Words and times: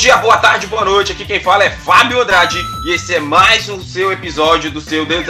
dia, 0.00 0.16
boa 0.16 0.38
tarde, 0.38 0.66
boa 0.66 0.82
noite. 0.82 1.12
Aqui 1.12 1.26
quem 1.26 1.40
fala 1.40 1.62
é 1.62 1.68
Fábio 1.68 2.22
Andrade 2.22 2.58
e 2.86 2.94
esse 2.94 3.14
é 3.14 3.20
mais 3.20 3.68
um 3.68 3.82
seu 3.82 4.10
episódio 4.10 4.70
do 4.70 4.80
seu 4.80 5.04
Deus. 5.04 5.26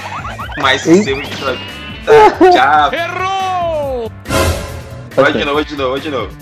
mais 0.56 0.86
um 0.86 1.04
seu 1.04 1.18
episódio. 1.18 1.60
Tá, 2.06 2.30
tchau. 2.50 2.94
Errou! 2.94 4.12
Vai 5.14 5.30
de 5.30 5.44
novo, 5.44 5.54
vai 5.56 5.64
de 5.66 5.76
novo, 5.76 5.90
vai 5.90 6.00
de 6.00 6.10
novo. 6.10 6.32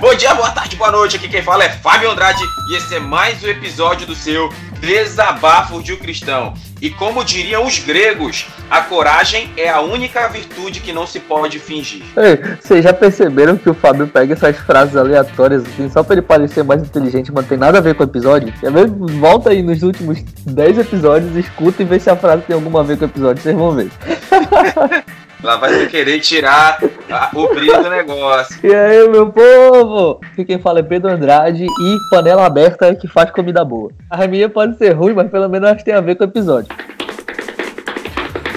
Bom 0.00 0.14
dia, 0.14 0.34
boa 0.34 0.50
tarde, 0.50 0.76
boa 0.76 0.90
noite. 0.90 1.16
Aqui 1.16 1.28
quem 1.28 1.42
fala 1.42 1.62
é 1.62 1.68
Fábio 1.68 2.10
Andrade 2.10 2.42
e 2.70 2.76
esse 2.76 2.94
é 2.94 2.98
mais 2.98 3.44
um 3.44 3.48
episódio 3.48 4.06
do 4.06 4.14
seu 4.14 4.48
Desabafo 4.80 5.82
de 5.82 5.92
um 5.92 5.96
Cristão. 5.98 6.54
E 6.82 6.90
como 6.90 7.24
diriam 7.24 7.64
os 7.64 7.78
gregos, 7.78 8.48
a 8.68 8.80
coragem 8.80 9.48
é 9.56 9.70
a 9.70 9.80
única 9.80 10.26
virtude 10.26 10.80
que 10.80 10.92
não 10.92 11.06
se 11.06 11.20
pode 11.20 11.60
fingir. 11.60 12.02
Ei, 12.16 12.56
vocês 12.60 12.82
já 12.82 12.92
perceberam 12.92 13.56
que 13.56 13.70
o 13.70 13.74
Fábio 13.74 14.08
pega 14.08 14.32
essas 14.32 14.56
frases 14.56 14.96
aleatórias 14.96 15.62
assim, 15.64 15.88
só 15.88 16.02
pra 16.02 16.14
ele 16.14 16.22
parecer 16.22 16.64
mais 16.64 16.82
inteligente, 16.82 17.30
mas 17.30 17.44
não 17.44 17.48
tem 17.48 17.56
nada 17.56 17.78
a 17.78 17.80
ver 17.80 17.94
com 17.94 18.02
o 18.02 18.06
episódio? 18.06 18.52
Quer 18.58 18.72
ver? 18.72 18.88
Volta 18.88 19.50
aí 19.50 19.62
nos 19.62 19.84
últimos 19.84 20.24
10 20.44 20.78
episódios, 20.78 21.36
escuta 21.36 21.82
e 21.82 21.86
vê 21.86 22.00
se 22.00 22.10
a 22.10 22.16
frase 22.16 22.42
tem 22.42 22.54
alguma 22.54 22.80
a 22.80 22.82
ver 22.82 22.98
com 22.98 23.04
o 23.04 23.08
episódio, 23.08 23.40
vocês 23.40 23.54
vão 23.54 23.70
ver. 23.70 23.88
Ela 25.42 25.56
vai 25.56 25.86
querer 25.88 26.20
tirar 26.20 26.78
a, 27.10 27.30
o 27.34 27.48
brilho 27.48 27.82
do 27.82 27.90
negócio. 27.90 28.56
E 28.62 28.72
aí, 28.72 29.08
meu 29.08 29.28
povo? 29.28 30.20
Aqui 30.32 30.44
quem 30.44 30.58
fala 30.58 30.78
é 30.78 30.82
Pedro 30.84 31.10
Andrade 31.10 31.64
e 31.64 31.96
panela 32.10 32.46
aberta 32.46 32.94
que 32.94 33.08
faz 33.08 33.30
comida 33.32 33.64
boa. 33.64 33.90
A 34.08 34.24
minha 34.28 34.48
pode 34.48 34.78
ser 34.78 34.92
ruim, 34.92 35.14
mas 35.14 35.28
pelo 35.28 35.48
menos 35.48 35.68
acho 35.68 35.78
que 35.78 35.84
tem 35.84 35.94
a 35.94 36.00
ver 36.00 36.14
com 36.14 36.22
o 36.22 36.28
episódio. 36.28 36.72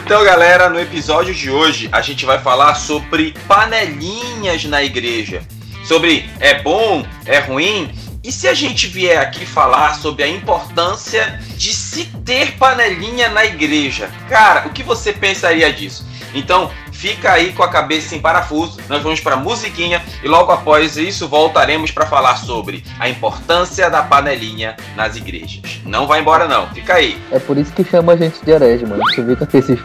Então, 0.06 0.24
galera, 0.24 0.70
no 0.70 0.80
episódio 0.80 1.34
de 1.34 1.50
hoje 1.50 1.90
a 1.92 2.02
gente 2.02 2.24
vai 2.24 2.38
falar 2.38 2.76
sobre 2.76 3.34
panelinhas 3.48 4.64
na 4.66 4.84
igreja. 4.84 5.42
Sobre 5.84 6.30
é 6.40 6.62
bom, 6.62 7.04
é 7.26 7.40
ruim. 7.40 7.90
E 8.24 8.32
se 8.32 8.48
a 8.48 8.54
gente 8.54 8.86
vier 8.86 9.20
aqui 9.20 9.44
falar 9.44 9.96
sobre 9.96 10.24
a 10.24 10.28
importância 10.28 11.40
de 11.58 11.74
se 11.74 12.06
ter 12.24 12.54
panelinha 12.58 13.30
na 13.30 13.44
igreja? 13.44 14.10
Cara, 14.30 14.68
o 14.68 14.72
que 14.72 14.84
você 14.84 15.12
pensaria 15.12 15.72
disso? 15.74 16.05
Então, 16.36 16.70
fica 16.92 17.32
aí 17.32 17.54
com 17.54 17.64
a 17.64 17.70
cabeça 17.70 18.16
em 18.16 18.20
parafuso. 18.20 18.80
Nós 18.90 19.02
vamos 19.02 19.20
para 19.20 19.36
musiquinha 19.36 20.04
e 20.24 20.28
logo 20.28 20.52
após 20.52 20.98
isso 20.98 21.28
voltaremos 21.28 21.92
para 21.92 22.06
falar 22.06 22.36
sobre 22.36 22.84
a 23.00 23.10
importância 23.10 23.90
da 23.90 24.04
panelinha 24.04 24.76
nas 24.96 25.16
igrejas. 25.16 25.82
Não 25.86 26.06
vai 26.06 26.20
embora 26.20 26.48
não, 26.48 26.68
fica 26.70 26.96
aí. 26.96 27.18
É 27.32 27.40
por 27.40 27.58
isso 27.58 27.72
que 27.74 27.84
chama 27.84 28.14
a 28.14 28.18
gente 28.18 28.44
de 28.44 28.52
herege, 28.52 28.86
mano. 28.86 29.02
Você 29.10 29.24
viu 29.24 29.38
com 29.38 29.58
esse, 29.58 29.80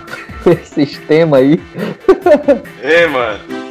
esse 0.80 1.00
tema 1.02 1.38
aí. 1.38 1.60
É, 2.82 3.06
mano. 3.06 3.69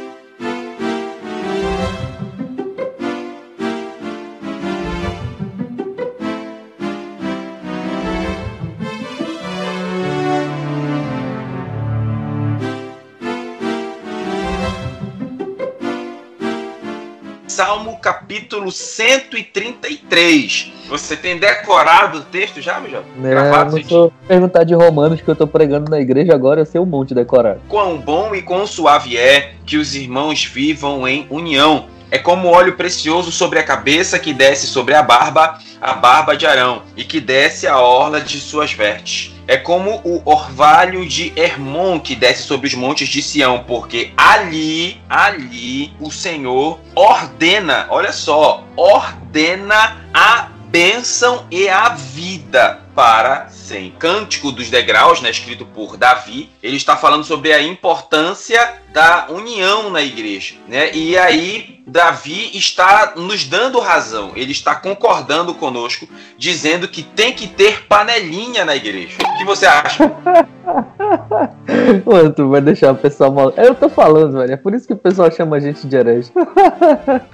Salmo 17.60 17.98
capítulo 17.98 18.72
133. 18.72 20.72
Você 20.88 21.14
tem 21.14 21.36
decorado 21.36 22.20
o 22.20 22.22
texto 22.22 22.58
já, 22.58 22.80
meu 22.80 22.90
jovem? 22.90 23.06
É, 23.22 23.28
Gravado, 23.28 23.76
não 23.76 23.84
sou 23.84 24.10
perguntar 24.26 24.64
de 24.64 24.72
Romanos 24.72 25.20
que 25.20 25.28
eu 25.28 25.36
tô 25.36 25.46
pregando 25.46 25.90
na 25.90 26.00
igreja 26.00 26.34
agora, 26.34 26.62
eu 26.62 26.64
sei 26.64 26.80
um 26.80 26.86
monte 26.86 27.12
decorado. 27.12 27.60
Quão 27.68 27.98
bom 27.98 28.34
e 28.34 28.40
quão 28.40 28.66
suave 28.66 29.18
é 29.18 29.52
que 29.66 29.76
os 29.76 29.94
irmãos 29.94 30.42
vivam 30.42 31.06
em 31.06 31.26
união. 31.28 31.84
É 32.10 32.18
como 32.18 32.48
óleo 32.48 32.76
precioso 32.76 33.30
sobre 33.30 33.58
a 33.58 33.64
cabeça 33.64 34.18
que 34.18 34.32
desce 34.32 34.66
sobre 34.66 34.94
a 34.94 35.02
barba, 35.02 35.58
a 35.80 35.94
barba 35.94 36.36
de 36.36 36.46
Arão, 36.46 36.82
e 36.96 37.04
que 37.04 37.20
desce 37.20 37.66
a 37.66 37.78
orla 37.78 38.20
de 38.20 38.40
suas 38.40 38.72
vestes 38.72 39.32
é 39.50 39.56
como 39.56 40.00
o 40.04 40.22
orvalho 40.24 41.04
de 41.04 41.32
Hermon 41.34 41.98
que 41.98 42.14
desce 42.14 42.44
sobre 42.44 42.68
os 42.68 42.74
montes 42.74 43.08
de 43.08 43.20
Sião, 43.20 43.64
porque 43.66 44.12
ali, 44.16 45.00
ali, 45.08 45.92
o 45.98 46.08
Senhor 46.08 46.78
ordena, 46.94 47.88
olha 47.90 48.12
só, 48.12 48.62
ordena 48.76 50.06
a 50.14 50.50
bênção 50.70 51.46
e 51.50 51.68
a 51.68 51.88
vida 51.88 52.79
para 52.94 53.48
sem 53.48 53.90
Cântico 53.92 54.52
dos 54.52 54.70
Degraus, 54.70 55.20
né, 55.20 55.30
escrito 55.30 55.64
por 55.64 55.96
Davi, 55.96 56.50
ele 56.62 56.76
está 56.76 56.96
falando 56.96 57.24
sobre 57.24 57.52
a 57.52 57.62
importância 57.62 58.74
da 58.92 59.26
união 59.30 59.90
na 59.90 60.02
igreja, 60.02 60.54
né? 60.66 60.90
E 60.92 61.16
aí 61.16 61.80
Davi 61.86 62.50
está 62.54 63.14
nos 63.16 63.44
dando 63.44 63.78
razão, 63.78 64.32
ele 64.34 64.52
está 64.52 64.74
concordando 64.74 65.54
conosco, 65.54 66.08
dizendo 66.36 66.88
que 66.88 67.02
tem 67.02 67.32
que 67.32 67.46
ter 67.46 67.84
panelinha 67.86 68.64
na 68.64 68.74
igreja. 68.74 69.16
O 69.22 69.38
que 69.38 69.44
você 69.44 69.66
acha? 69.66 70.10
Mano, 72.04 72.32
tu 72.32 72.48
vai 72.48 72.60
deixar 72.60 72.92
o 72.92 72.96
pessoal 72.96 73.32
mal. 73.32 73.52
Eu 73.56 73.74
tô 73.74 73.88
falando, 73.88 74.38
velho. 74.38 74.52
É 74.52 74.56
por 74.56 74.74
isso 74.74 74.86
que 74.86 74.92
o 74.92 74.96
pessoal 74.96 75.30
chama 75.30 75.56
a 75.56 75.60
gente 75.60 75.86
de 75.86 75.96
herege. 75.96 76.30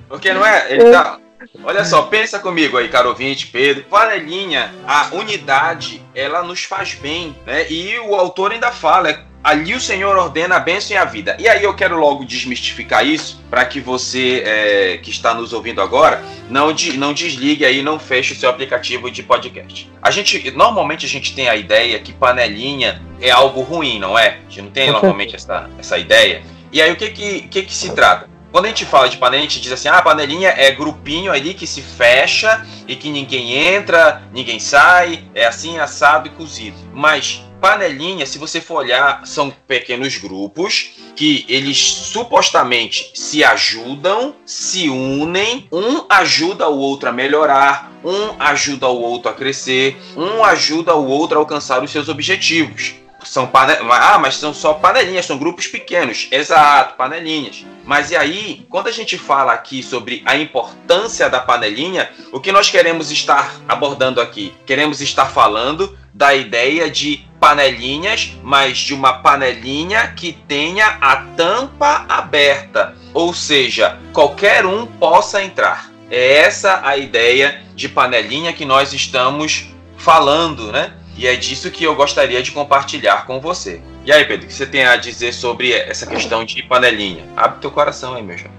Porque 0.08 0.32
não 0.32 0.44
é? 0.44 0.72
Ele 0.72 0.90
tá. 0.92 1.18
Olha 1.62 1.84
só, 1.84 2.02
pensa 2.02 2.38
comigo 2.38 2.76
aí, 2.76 2.88
caro 2.88 3.10
ouvinte, 3.10 3.46
Pedro. 3.46 3.84
Panelinha, 3.84 4.74
a 4.86 5.08
unidade, 5.14 6.02
ela 6.14 6.42
nos 6.42 6.64
faz 6.64 6.94
bem, 6.94 7.36
né? 7.46 7.70
E 7.70 7.98
o 7.98 8.14
autor 8.14 8.52
ainda 8.52 8.70
fala, 8.70 9.26
ali 9.42 9.74
o 9.74 9.80
Senhor 9.80 10.16
ordena 10.16 10.56
a 10.56 10.60
bênção 10.60 10.96
e 10.96 10.98
a 10.98 11.04
vida. 11.04 11.36
E 11.38 11.48
aí 11.48 11.62
eu 11.62 11.72
quero 11.74 11.96
logo 11.98 12.24
desmistificar 12.24 13.06
isso, 13.06 13.40
para 13.48 13.64
que 13.64 13.80
você 13.80 14.42
é, 14.44 14.98
que 14.98 15.10
está 15.10 15.32
nos 15.34 15.52
ouvindo 15.52 15.80
agora, 15.80 16.22
não, 16.50 16.72
de, 16.72 16.96
não 16.98 17.12
desligue 17.12 17.64
aí, 17.64 17.82
não 17.82 17.98
feche 17.98 18.32
o 18.32 18.36
seu 18.36 18.50
aplicativo 18.50 19.10
de 19.10 19.22
podcast. 19.22 19.90
A 20.02 20.10
gente, 20.10 20.50
normalmente 20.50 21.06
a 21.06 21.08
gente 21.08 21.34
tem 21.34 21.48
a 21.48 21.54
ideia 21.54 21.98
que 22.00 22.12
panelinha 22.12 23.00
é 23.20 23.30
algo 23.30 23.60
ruim, 23.60 23.98
não 24.00 24.18
é? 24.18 24.38
A 24.46 24.50
gente 24.50 24.62
não 24.62 24.70
tem 24.70 24.90
normalmente 24.90 25.36
essa, 25.36 25.70
essa 25.78 25.96
ideia. 25.96 26.42
E 26.72 26.82
aí 26.82 26.90
o 26.90 26.96
que 26.96 27.10
que, 27.10 27.40
que, 27.42 27.62
que 27.62 27.74
se 27.74 27.94
trata? 27.94 28.35
Quando 28.52 28.66
a 28.66 28.68
gente 28.68 28.84
fala 28.86 29.08
de 29.08 29.16
panelinha, 29.16 29.46
a 29.46 29.50
gente 29.50 29.60
diz 29.60 29.72
assim: 29.72 29.88
ah, 29.88 30.00
panelinha 30.00 30.48
é 30.48 30.70
grupinho 30.70 31.32
ali 31.32 31.54
que 31.54 31.66
se 31.66 31.82
fecha 31.82 32.64
e 32.88 32.96
que 32.96 33.10
ninguém 33.10 33.52
entra, 33.52 34.22
ninguém 34.32 34.58
sai, 34.58 35.24
é 35.34 35.46
assim, 35.46 35.78
assado 35.78 36.28
e 36.28 36.30
cozido. 36.30 36.76
Mas 36.92 37.42
panelinha, 37.60 38.24
se 38.26 38.38
você 38.38 38.60
for 38.60 38.76
olhar, 38.76 39.26
são 39.26 39.50
pequenos 39.66 40.16
grupos 40.18 40.92
que 41.14 41.44
eles 41.48 41.78
supostamente 41.78 43.10
se 43.14 43.42
ajudam, 43.42 44.36
se 44.44 44.88
unem, 44.88 45.66
um 45.72 46.04
ajuda 46.08 46.68
o 46.68 46.78
outro 46.78 47.08
a 47.08 47.12
melhorar, 47.12 47.90
um 48.04 48.40
ajuda 48.40 48.88
o 48.88 49.00
outro 49.00 49.30
a 49.30 49.34
crescer, 49.34 49.96
um 50.16 50.44
ajuda 50.44 50.94
o 50.94 51.06
outro 51.06 51.38
a 51.38 51.40
alcançar 51.40 51.82
os 51.82 51.90
seus 51.90 52.08
objetivos. 52.08 52.94
São 53.26 53.46
pane... 53.46 53.74
Ah, 53.90 54.18
mas 54.18 54.36
são 54.36 54.54
só 54.54 54.74
panelinhas, 54.74 55.26
são 55.26 55.36
grupos 55.36 55.66
pequenos. 55.66 56.28
Exato, 56.30 56.94
panelinhas. 56.94 57.64
Mas 57.84 58.10
e 58.10 58.16
aí, 58.16 58.66
quando 58.70 58.86
a 58.86 58.92
gente 58.92 59.18
fala 59.18 59.52
aqui 59.52 59.82
sobre 59.82 60.22
a 60.24 60.36
importância 60.36 61.28
da 61.28 61.40
panelinha, 61.40 62.10
o 62.32 62.40
que 62.40 62.52
nós 62.52 62.70
queremos 62.70 63.10
estar 63.10 63.60
abordando 63.68 64.20
aqui? 64.20 64.54
Queremos 64.64 65.00
estar 65.00 65.26
falando 65.26 65.96
da 66.14 66.34
ideia 66.34 66.90
de 66.90 67.26
panelinhas, 67.38 68.32
mas 68.42 68.78
de 68.78 68.94
uma 68.94 69.14
panelinha 69.14 70.08
que 70.16 70.32
tenha 70.32 70.96
a 71.00 71.16
tampa 71.36 72.06
aberta, 72.08 72.96
ou 73.12 73.34
seja, 73.34 73.98
qualquer 74.12 74.64
um 74.64 74.86
possa 74.86 75.42
entrar. 75.42 75.90
É 76.10 76.38
essa 76.38 76.80
a 76.84 76.96
ideia 76.96 77.62
de 77.74 77.88
panelinha 77.88 78.52
que 78.52 78.64
nós 78.64 78.92
estamos 78.92 79.66
falando, 79.98 80.72
né? 80.72 80.92
E 81.16 81.26
é 81.26 81.34
disso 81.34 81.70
que 81.70 81.84
eu 81.84 81.94
gostaria 81.94 82.42
de 82.42 82.52
compartilhar 82.52 83.26
com 83.26 83.40
você. 83.40 83.80
E 84.04 84.12
aí, 84.12 84.24
Pedro, 84.24 84.44
o 84.44 84.48
que 84.48 84.54
você 84.54 84.66
tem 84.66 84.84
a 84.84 84.96
dizer 84.96 85.32
sobre 85.32 85.72
essa 85.72 86.06
questão 86.06 86.44
de 86.44 86.62
panelinha? 86.62 87.24
Abre 87.36 87.60
teu 87.60 87.70
coração 87.70 88.14
aí, 88.14 88.22
meu 88.22 88.36
jovem. 88.36 88.52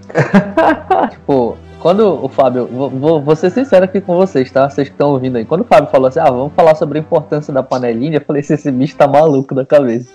tipo, 1.12 1.57
quando 1.80 2.24
o 2.24 2.27
Fábio, 2.27 2.68
vou, 2.68 3.21
vou, 3.21 3.36
ser 3.36 3.51
sincero 3.51 3.86
aqui 3.86 4.01
com 4.01 4.15
vocês, 4.15 4.51
tá? 4.51 4.69
Vocês 4.69 4.88
que 4.89 4.94
estão 4.94 5.12
ouvindo 5.12 5.38
aí. 5.38 5.45
Quando 5.45 5.62
o 5.62 5.63
Fábio 5.63 5.89
falou 5.92 6.07
assim, 6.07 6.19
ah, 6.19 6.30
vamos 6.30 6.51
falar 6.54 6.74
sobre 6.75 6.98
a 6.98 7.01
importância 7.01 7.54
da 7.54 7.62
panelinha, 7.62 8.18
eu 8.18 8.21
falei 8.21 8.39
assim, 8.42 8.56
esse 8.56 8.71
bicho 8.71 8.95
tá 8.95 9.07
maluco 9.07 9.53
da 9.53 9.65
cabeça. 9.65 10.10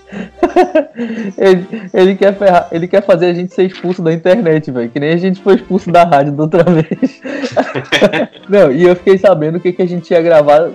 ele, 1.39 1.67
ele, 1.95 2.17
quer 2.17 2.37
ferrar, 2.37 2.69
ele 2.73 2.89
quer 2.89 3.03
fazer 3.03 3.27
a 3.27 3.35
gente 3.35 3.55
ser 3.55 3.65
expulso 3.65 4.03
da 4.03 4.13
internet, 4.13 4.71
velho. 4.71 4.91
Que 4.91 4.99
nem 4.99 5.13
a 5.13 5.17
gente 5.17 5.41
foi 5.41 5.55
expulso 5.55 5.91
da 5.91 6.05
rádio 6.05 6.33
da 6.33 6.43
outra 6.43 6.65
vez. 6.69 7.21
Não, 8.49 8.71
e 8.71 8.85
eu 8.85 8.97
fiquei 8.97 9.19
sabendo 9.19 9.57
o 9.57 9.61
que, 9.61 9.73
que 9.73 9.83
a 9.83 9.87
gente 9.87 10.11
ia 10.11 10.21
gravar 10.21 10.71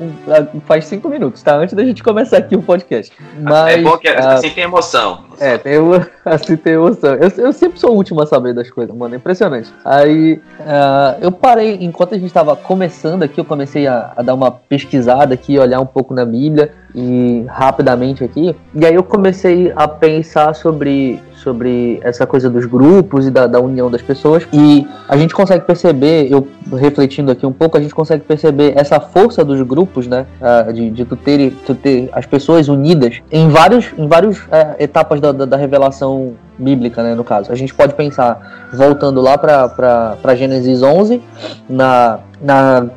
faz 0.66 0.86
cinco 0.86 1.10
minutos, 1.10 1.42
tá? 1.42 1.56
Antes 1.56 1.76
da 1.76 1.84
gente 1.84 2.04
começar 2.04 2.38
aqui 2.38 2.56
o 2.56 2.62
podcast. 2.62 3.12
Mas, 3.40 3.78
é 3.78 3.82
bom 3.82 3.98
que 3.98 4.08
assim 4.08 4.50
tem 4.50 4.64
emoção. 4.64 5.26
É, 5.40 5.58
tem, 5.58 5.74
assim 6.26 6.58
tem 6.58 6.74
emoção. 6.74 7.16
Eu, 7.16 7.46
eu 7.46 7.54
sempre 7.54 7.80
sou 7.80 7.92
o 7.92 7.96
último 7.96 8.22
a 8.22 8.26
saber 8.26 8.54
das 8.54 8.70
coisas, 8.70 8.96
mano. 8.96 9.16
É 9.16 9.18
impressionante. 9.18 9.72
Aí. 9.84 10.40
Uh, 10.60 11.18
eu 11.22 11.32
parei, 11.32 11.78
enquanto 11.82 12.14
a 12.14 12.18
gente 12.18 12.28
estava 12.28 12.56
começando 12.56 13.24
aqui, 13.24 13.40
eu 13.40 13.46
comecei 13.46 13.88
a, 13.88 14.12
a, 14.16 14.22
dar 14.22 14.34
uma 14.34 14.52
pesquisada 14.52 15.34
aqui, 15.34 15.58
olhar 15.58 15.80
um 15.80 15.86
pouco 15.86 16.14
na 16.14 16.26
Bíblia. 16.26 16.72
E 16.98 17.46
rapidamente 17.48 18.24
aqui. 18.24 18.56
E 18.74 18.84
aí 18.84 18.96
eu 18.96 19.04
comecei 19.04 19.72
a 19.76 19.88
pensar 19.88 20.56
sobre 20.56 21.22
sobre 21.36 22.00
essa 22.04 22.26
coisa 22.26 22.50
dos 22.50 22.66
grupos 22.66 23.28
e 23.28 23.32
da, 23.32 23.48
da, 23.48 23.62
união 23.62 23.90
das 23.90 24.02
pessoas. 24.02 24.46
E 24.52 24.86
a 25.08 25.16
gente 25.16 25.34
consegue 25.34 25.64
perceber, 25.64 26.28
eu 26.30 26.46
refletindo 26.74 27.32
aqui 27.32 27.46
um 27.46 27.54
pouco, 27.54 27.78
a 27.78 27.80
gente 27.80 27.94
consegue 27.94 28.24
perceber 28.24 28.74
essa 28.76 29.00
força 29.00 29.46
dos 29.46 29.62
grupos, 29.62 30.08
né? 30.08 30.26
De, 30.74 30.90
de 30.90 31.06
tu, 31.06 31.16
ter, 31.16 31.54
tu 31.66 31.76
ter 31.76 32.10
as 32.12 32.26
pessoas 32.26 32.68
unidas 32.68 33.22
em 33.32 33.48
vários, 33.48 33.94
em 33.98 34.08
vários 34.08 34.40
uh, 34.40 34.76
etapas 34.80 35.22
da, 35.22 35.32
da, 35.32 35.46
da, 35.46 35.56
revelação 35.56 36.34
bíblica, 36.58 37.04
né? 37.04 37.14
No 37.14 37.24
caso, 37.24 37.52
a 37.52 37.56
gente 37.56 37.74
pode 37.74 37.94
pensar, 37.94 38.68
voltando 38.74 39.22
lá 39.22 39.38
para 39.38 40.36
Gênesis 40.36 40.82
11, 40.82 41.22
na, 41.70 42.20
na 42.42 42.88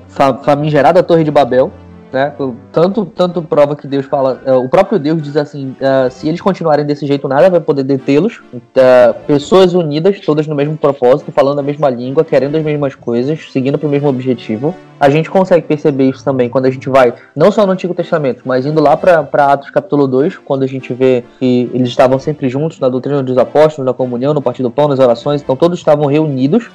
famigerada 0.42 1.02
Torre 1.02 1.22
de 1.22 1.30
Babel, 1.30 1.70
né? 2.12 2.32
Tanto, 2.72 3.06
tanto 3.06 3.42
prova 3.42 3.76
que 3.76 3.86
Deus 3.86 4.06
fala, 4.06 4.40
uh, 4.46 4.64
o 4.64 4.68
próprio 4.68 4.98
Deus 4.98 5.22
diz 5.22 5.36
assim: 5.36 5.76
uh, 5.80 6.10
se 6.10 6.28
eles 6.28 6.40
continuarem 6.40 6.84
desse 6.84 7.06
jeito, 7.06 7.28
nada 7.28 7.50
vai 7.50 7.60
poder 7.60 7.82
detê-los. 7.82 8.38
Uh, 8.52 9.14
pessoas 9.26 9.74
unidas, 9.74 10.20
todas 10.20 10.46
no 10.46 10.54
mesmo 10.54 10.76
propósito, 10.76 11.32
falando 11.32 11.58
a 11.58 11.62
mesma 11.62 11.88
língua, 11.88 12.24
querendo 12.24 12.56
as 12.56 12.62
mesmas 12.62 12.94
coisas, 12.94 13.50
seguindo 13.52 13.78
para 13.78 13.86
o 13.86 13.90
mesmo 13.90 14.08
objetivo. 14.08 14.74
A 14.98 15.08
gente 15.08 15.30
consegue 15.30 15.66
perceber 15.66 16.10
isso 16.10 16.22
também 16.22 16.50
quando 16.50 16.66
a 16.66 16.70
gente 16.70 16.88
vai, 16.90 17.14
não 17.34 17.50
só 17.50 17.64
no 17.64 17.72
Antigo 17.72 17.94
Testamento, 17.94 18.42
mas 18.44 18.66
indo 18.66 18.82
lá 18.82 18.98
para 18.98 19.26
Atos 19.50 19.70
capítulo 19.70 20.06
2, 20.06 20.36
quando 20.36 20.62
a 20.62 20.66
gente 20.66 20.92
vê 20.92 21.24
que 21.38 21.70
eles 21.72 21.88
estavam 21.88 22.18
sempre 22.18 22.50
juntos 22.50 22.78
na 22.78 22.86
doutrina 22.86 23.22
dos 23.22 23.38
apóstolos, 23.38 23.86
na 23.86 23.94
comunhão, 23.94 24.34
no 24.34 24.42
partido 24.42 24.68
do 24.68 24.70
pão, 24.70 24.88
nas 24.88 24.98
orações, 24.98 25.40
então 25.40 25.56
todos 25.56 25.78
estavam 25.78 26.04
reunidos 26.04 26.68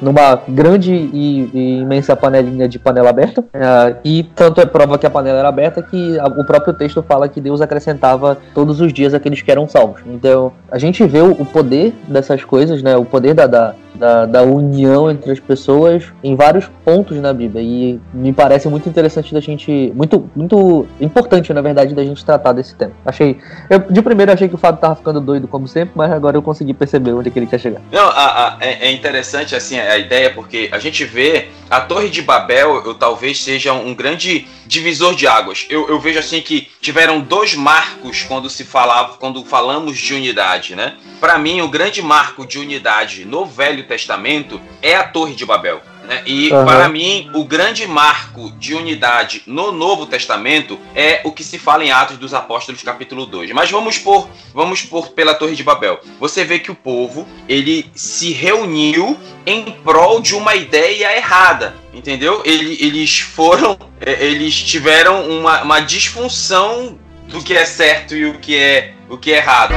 numa 0.00 0.40
grande 0.48 0.92
e, 0.92 1.50
e 1.52 1.78
imensa 1.80 2.16
panelinha 2.16 2.68
de 2.68 2.78
panela 2.78 3.10
aberta. 3.10 3.40
Uh, 3.40 3.96
e 4.04 4.22
tanto 4.34 4.60
é 4.60 4.66
prova 4.66 4.98
que 4.98 5.06
a 5.06 5.10
panela 5.10 5.38
era 5.38 5.48
aberta 5.48 5.82
que 5.82 6.18
a, 6.18 6.26
o 6.26 6.44
próprio 6.44 6.74
texto 6.74 7.02
fala 7.02 7.28
que 7.28 7.40
Deus 7.40 7.60
acrescentava 7.60 8.38
todos 8.54 8.80
os 8.80 8.92
dias 8.92 9.14
aqueles 9.14 9.42
que 9.42 9.50
eram 9.50 9.68
salvos. 9.68 10.00
Então 10.06 10.52
a 10.70 10.78
gente 10.78 11.04
vê 11.06 11.20
o, 11.20 11.32
o 11.32 11.44
poder 11.44 11.94
dessas 12.08 12.44
coisas, 12.44 12.82
né? 12.82 12.96
O 12.96 13.04
poder 13.04 13.34
da, 13.34 13.46
da 13.46 13.74
da, 13.96 14.26
da, 14.26 14.42
união 14.42 15.10
entre 15.10 15.32
as 15.32 15.40
pessoas 15.40 16.12
em 16.22 16.36
vários 16.36 16.70
pontos 16.84 17.16
na 17.18 17.32
Bíblia. 17.32 17.62
E 17.62 17.98
me 18.12 18.32
parece 18.32 18.68
muito 18.68 18.88
interessante 18.88 19.32
da 19.32 19.40
gente. 19.40 19.92
Muito, 19.94 20.30
muito 20.34 20.86
importante, 21.00 21.52
na 21.52 21.60
verdade, 21.60 21.94
da 21.94 22.04
gente 22.04 22.24
tratar 22.24 22.52
desse 22.52 22.74
tema. 22.74 22.92
Achei. 23.04 23.38
Eu, 23.68 23.78
de 23.78 24.02
primeiro 24.02 24.32
achei 24.32 24.48
que 24.48 24.54
o 24.54 24.58
Fábio 24.58 24.80
tava 24.80 24.94
ficando 24.94 25.20
doido, 25.20 25.48
como 25.48 25.66
sempre, 25.66 25.92
mas 25.94 26.12
agora 26.12 26.36
eu 26.36 26.42
consegui 26.42 26.74
perceber 26.74 27.12
onde 27.12 27.28
é 27.28 27.32
que 27.32 27.38
ele 27.38 27.46
quer 27.46 27.58
chegar. 27.58 27.80
Não, 27.90 28.08
a, 28.08 28.10
a, 28.10 28.56
é, 28.60 28.88
é, 28.88 28.92
interessante 28.92 29.56
assim 29.56 29.76
a 29.90 29.98
ideia, 29.98 30.30
porque 30.30 30.68
a 30.72 30.78
gente 30.78 31.04
vê 31.04 31.48
a 31.70 31.80
Torre 31.80 32.08
de 32.08 32.22
Babel, 32.22 32.82
eu, 32.84 32.94
talvez 32.94 33.42
seja 33.42 33.72
um 33.72 33.94
grande 33.94 34.46
divisor 34.66 35.14
de 35.14 35.26
águas. 35.26 35.66
Eu, 35.68 35.88
eu 35.88 35.98
vejo 35.98 36.18
assim 36.18 36.40
que 36.40 36.68
tiveram 36.80 37.20
dois 37.20 37.54
marcos 37.54 38.22
quando 38.22 38.48
se 38.48 38.64
falava, 38.64 39.16
quando 39.16 39.44
falamos 39.44 39.98
de 39.98 40.14
unidade, 40.14 40.74
né? 40.74 40.96
Para 41.20 41.38
mim, 41.38 41.60
o 41.60 41.68
grande 41.68 42.02
marco 42.02 42.46
de 42.46 42.58
unidade 42.58 43.24
no 43.24 43.44
Velho 43.44 43.84
Testamento 43.84 44.60
é 44.82 44.94
a 44.94 45.04
Torre 45.04 45.34
de 45.34 45.44
Babel. 45.44 45.80
Né? 46.06 46.22
E 46.24 46.52
uhum. 46.52 46.64
para 46.64 46.88
mim, 46.88 47.30
o 47.34 47.44
grande 47.44 47.86
marco 47.86 48.50
de 48.52 48.74
unidade 48.74 49.42
no 49.46 49.72
Novo 49.72 50.06
Testamento 50.06 50.78
é 50.94 51.20
o 51.24 51.32
que 51.32 51.42
se 51.42 51.58
fala 51.58 51.84
em 51.84 51.90
Atos 51.90 52.16
dos 52.16 52.32
Apóstolos, 52.32 52.82
capítulo 52.82 53.26
2. 53.26 53.50
Mas 53.52 53.70
vamos 53.70 53.98
por, 53.98 54.28
vamos 54.54 54.82
por 54.82 55.10
pela 55.10 55.34
Torre 55.34 55.56
de 55.56 55.64
Babel. 55.64 56.00
Você 56.20 56.44
vê 56.44 56.58
que 56.58 56.70
o 56.70 56.74
povo 56.74 57.26
ele 57.48 57.90
se 57.94 58.32
reuniu 58.32 59.18
em 59.44 59.64
prol 59.64 60.20
de 60.20 60.34
uma 60.34 60.54
ideia 60.54 61.16
errada. 61.16 61.74
Entendeu? 61.92 62.42
Ele, 62.44 62.76
eles 62.80 63.20
foram. 63.20 63.78
É, 64.00 64.24
eles 64.24 64.62
tiveram 64.62 65.28
uma, 65.28 65.62
uma 65.62 65.80
disfunção 65.80 66.98
do 67.28 67.42
que 67.42 67.54
é 67.54 67.64
certo 67.64 68.14
e 68.14 68.26
o 68.26 68.34
que 68.38 68.56
é, 68.56 68.92
o 69.08 69.16
que 69.16 69.32
é 69.32 69.38
errado. 69.38 69.74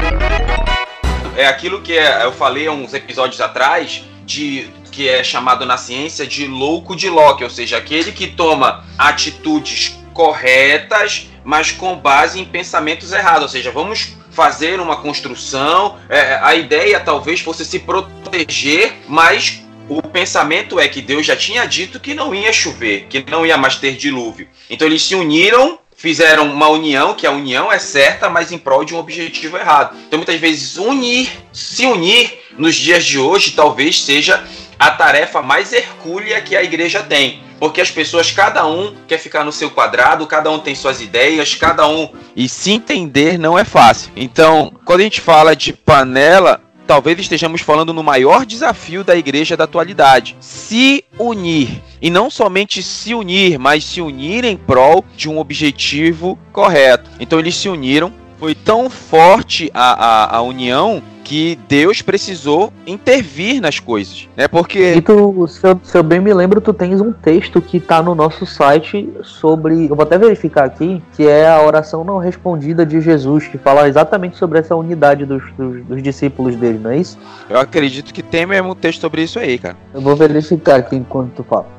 É 1.37 1.45
aquilo 1.47 1.81
que 1.81 1.97
é, 1.97 2.25
eu 2.25 2.33
falei 2.33 2.67
há 2.67 2.71
uns 2.71 2.93
episódios 2.93 3.39
atrás 3.39 4.03
de 4.25 4.67
que 4.99 5.07
é 5.07 5.23
chamado 5.23 5.65
na 5.65 5.77
ciência 5.77 6.27
de 6.27 6.45
louco 6.45 6.93
de 6.93 7.09
Locke, 7.09 7.41
ou 7.41 7.49
seja, 7.49 7.77
aquele 7.77 8.11
que 8.11 8.27
toma 8.27 8.83
atitudes 8.97 9.97
corretas, 10.13 11.29
mas 11.41 11.71
com 11.71 11.95
base 11.95 12.37
em 12.37 12.43
pensamentos 12.43 13.13
errados, 13.13 13.43
ou 13.43 13.47
seja, 13.47 13.71
vamos 13.71 14.17
fazer 14.29 14.77
uma 14.81 14.97
construção, 14.97 15.97
é, 16.09 16.37
a 16.43 16.53
ideia 16.53 16.99
talvez 16.99 17.39
fosse 17.39 17.63
se 17.63 17.79
proteger, 17.79 18.91
mas 19.07 19.61
o 19.87 20.01
pensamento 20.01 20.77
é 20.77 20.85
que 20.89 21.01
Deus 21.01 21.25
já 21.25 21.37
tinha 21.37 21.65
dito 21.65 21.97
que 21.97 22.13
não 22.13 22.35
ia 22.35 22.51
chover, 22.51 23.05
que 23.09 23.23
não 23.31 23.45
ia 23.45 23.57
mais 23.57 23.77
ter 23.77 23.95
dilúvio. 23.95 24.49
Então 24.69 24.85
eles 24.85 25.01
se 25.01 25.15
uniram 25.15 25.79
fizeram 25.95 26.49
uma 26.49 26.69
união, 26.69 27.13
que 27.13 27.27
a 27.27 27.31
união 27.31 27.69
é 27.69 27.77
certa, 27.77 28.29
mas 28.29 28.53
em 28.53 28.57
prol 28.57 28.85
de 28.85 28.95
um 28.95 28.97
objetivo 28.97 29.57
errado. 29.57 29.97
Então, 30.07 30.17
muitas 30.17 30.39
vezes, 30.39 30.77
unir, 30.77 31.29
se 31.51 31.85
unir 31.85 32.39
nos 32.57 32.75
dias 32.75 33.03
de 33.03 33.19
hoje, 33.19 33.51
talvez 33.51 34.01
seja 34.01 34.41
a 34.79 34.91
tarefa 34.91 35.41
mais 35.41 35.73
hercúlea 35.73 36.41
que 36.41 36.55
a 36.55 36.63
igreja 36.63 37.03
tem. 37.03 37.43
Porque 37.59 37.81
as 37.81 37.91
pessoas, 37.91 38.31
cada 38.31 38.65
um 38.65 38.95
quer 39.05 39.17
ficar 39.17 39.43
no 39.43 39.51
seu 39.51 39.69
quadrado, 39.69 40.25
cada 40.25 40.49
um 40.49 40.59
tem 40.59 40.73
suas 40.73 41.01
ideias, 41.01 41.53
cada 41.53 41.85
um. 41.85 42.09
E 42.33 42.47
se 42.47 42.71
entender 42.71 43.37
não 43.37 43.59
é 43.59 43.65
fácil. 43.65 44.11
Então, 44.15 44.71
quando 44.85 45.01
a 45.01 45.03
gente 45.03 45.19
fala 45.19 45.53
de 45.53 45.73
panela, 45.73 46.61
talvez 46.87 47.19
estejamos 47.19 47.59
falando 47.59 47.93
no 47.93 48.01
maior 48.01 48.45
desafio 48.45 49.03
da 49.03 49.15
igreja 49.15 49.57
da 49.57 49.65
atualidade: 49.65 50.37
se 50.39 51.03
unir. 51.19 51.81
E 52.01 52.09
não 52.09 52.29
somente 52.29 52.81
se 52.81 53.13
unir, 53.13 53.59
mas 53.59 53.83
se 53.83 53.99
unir 53.99 54.45
em 54.45 54.55
prol 54.55 55.03
de 55.17 55.27
um 55.27 55.37
objetivo 55.37 56.39
correto. 56.53 57.11
Então 57.19 57.37
eles 57.37 57.55
se 57.55 57.67
uniram. 57.67 58.13
Foi 58.39 58.55
tão 58.55 58.89
forte 58.89 59.69
a, 59.73 60.35
a, 60.35 60.37
a 60.37 60.41
união 60.41 61.03
que 61.29 61.59
Deus 61.67 62.01
precisou 62.01 62.73
intervir 62.87 63.61
nas 63.61 63.79
coisas, 63.79 64.27
né? 64.35 64.47
Porque 64.47 64.95
e 64.95 64.99
tu, 64.99 65.47
se 65.47 65.67
eu, 65.67 65.79
se 65.83 65.95
eu, 65.95 66.01
bem 66.01 66.19
me 66.19 66.33
lembro, 66.33 66.59
tu 66.59 66.73
tens 66.73 66.99
um 66.99 67.11
texto 67.11 67.61
que 67.61 67.79
tá 67.79 68.01
no 68.01 68.15
nosso 68.15 68.47
site 68.47 69.07
sobre, 69.21 69.85
eu 69.85 69.95
vou 69.95 70.01
até 70.01 70.17
verificar 70.17 70.63
aqui, 70.63 71.03
que 71.15 71.27
é 71.27 71.47
a 71.47 71.61
oração 71.61 72.03
não 72.03 72.17
respondida 72.17 72.83
de 72.83 72.99
Jesus, 72.99 73.47
que 73.47 73.59
fala 73.59 73.87
exatamente 73.87 74.37
sobre 74.37 74.57
essa 74.57 74.75
unidade 74.75 75.23
dos, 75.23 75.43
dos, 75.55 75.85
dos 75.85 76.01
discípulos 76.01 76.55
dele, 76.55 76.79
não 76.79 76.89
é 76.89 76.97
isso? 76.97 77.15
Eu 77.47 77.59
acredito 77.59 78.11
que 78.11 78.23
tem 78.23 78.47
mesmo 78.47 78.71
um 78.71 78.75
texto 78.75 79.01
sobre 79.01 79.21
isso 79.21 79.37
aí, 79.37 79.59
cara. 79.59 79.77
Eu 79.93 80.01
vou 80.01 80.15
verificar 80.15 80.77
aqui 80.79 80.95
enquanto 80.95 81.33
tu 81.33 81.43
fala 81.43 81.78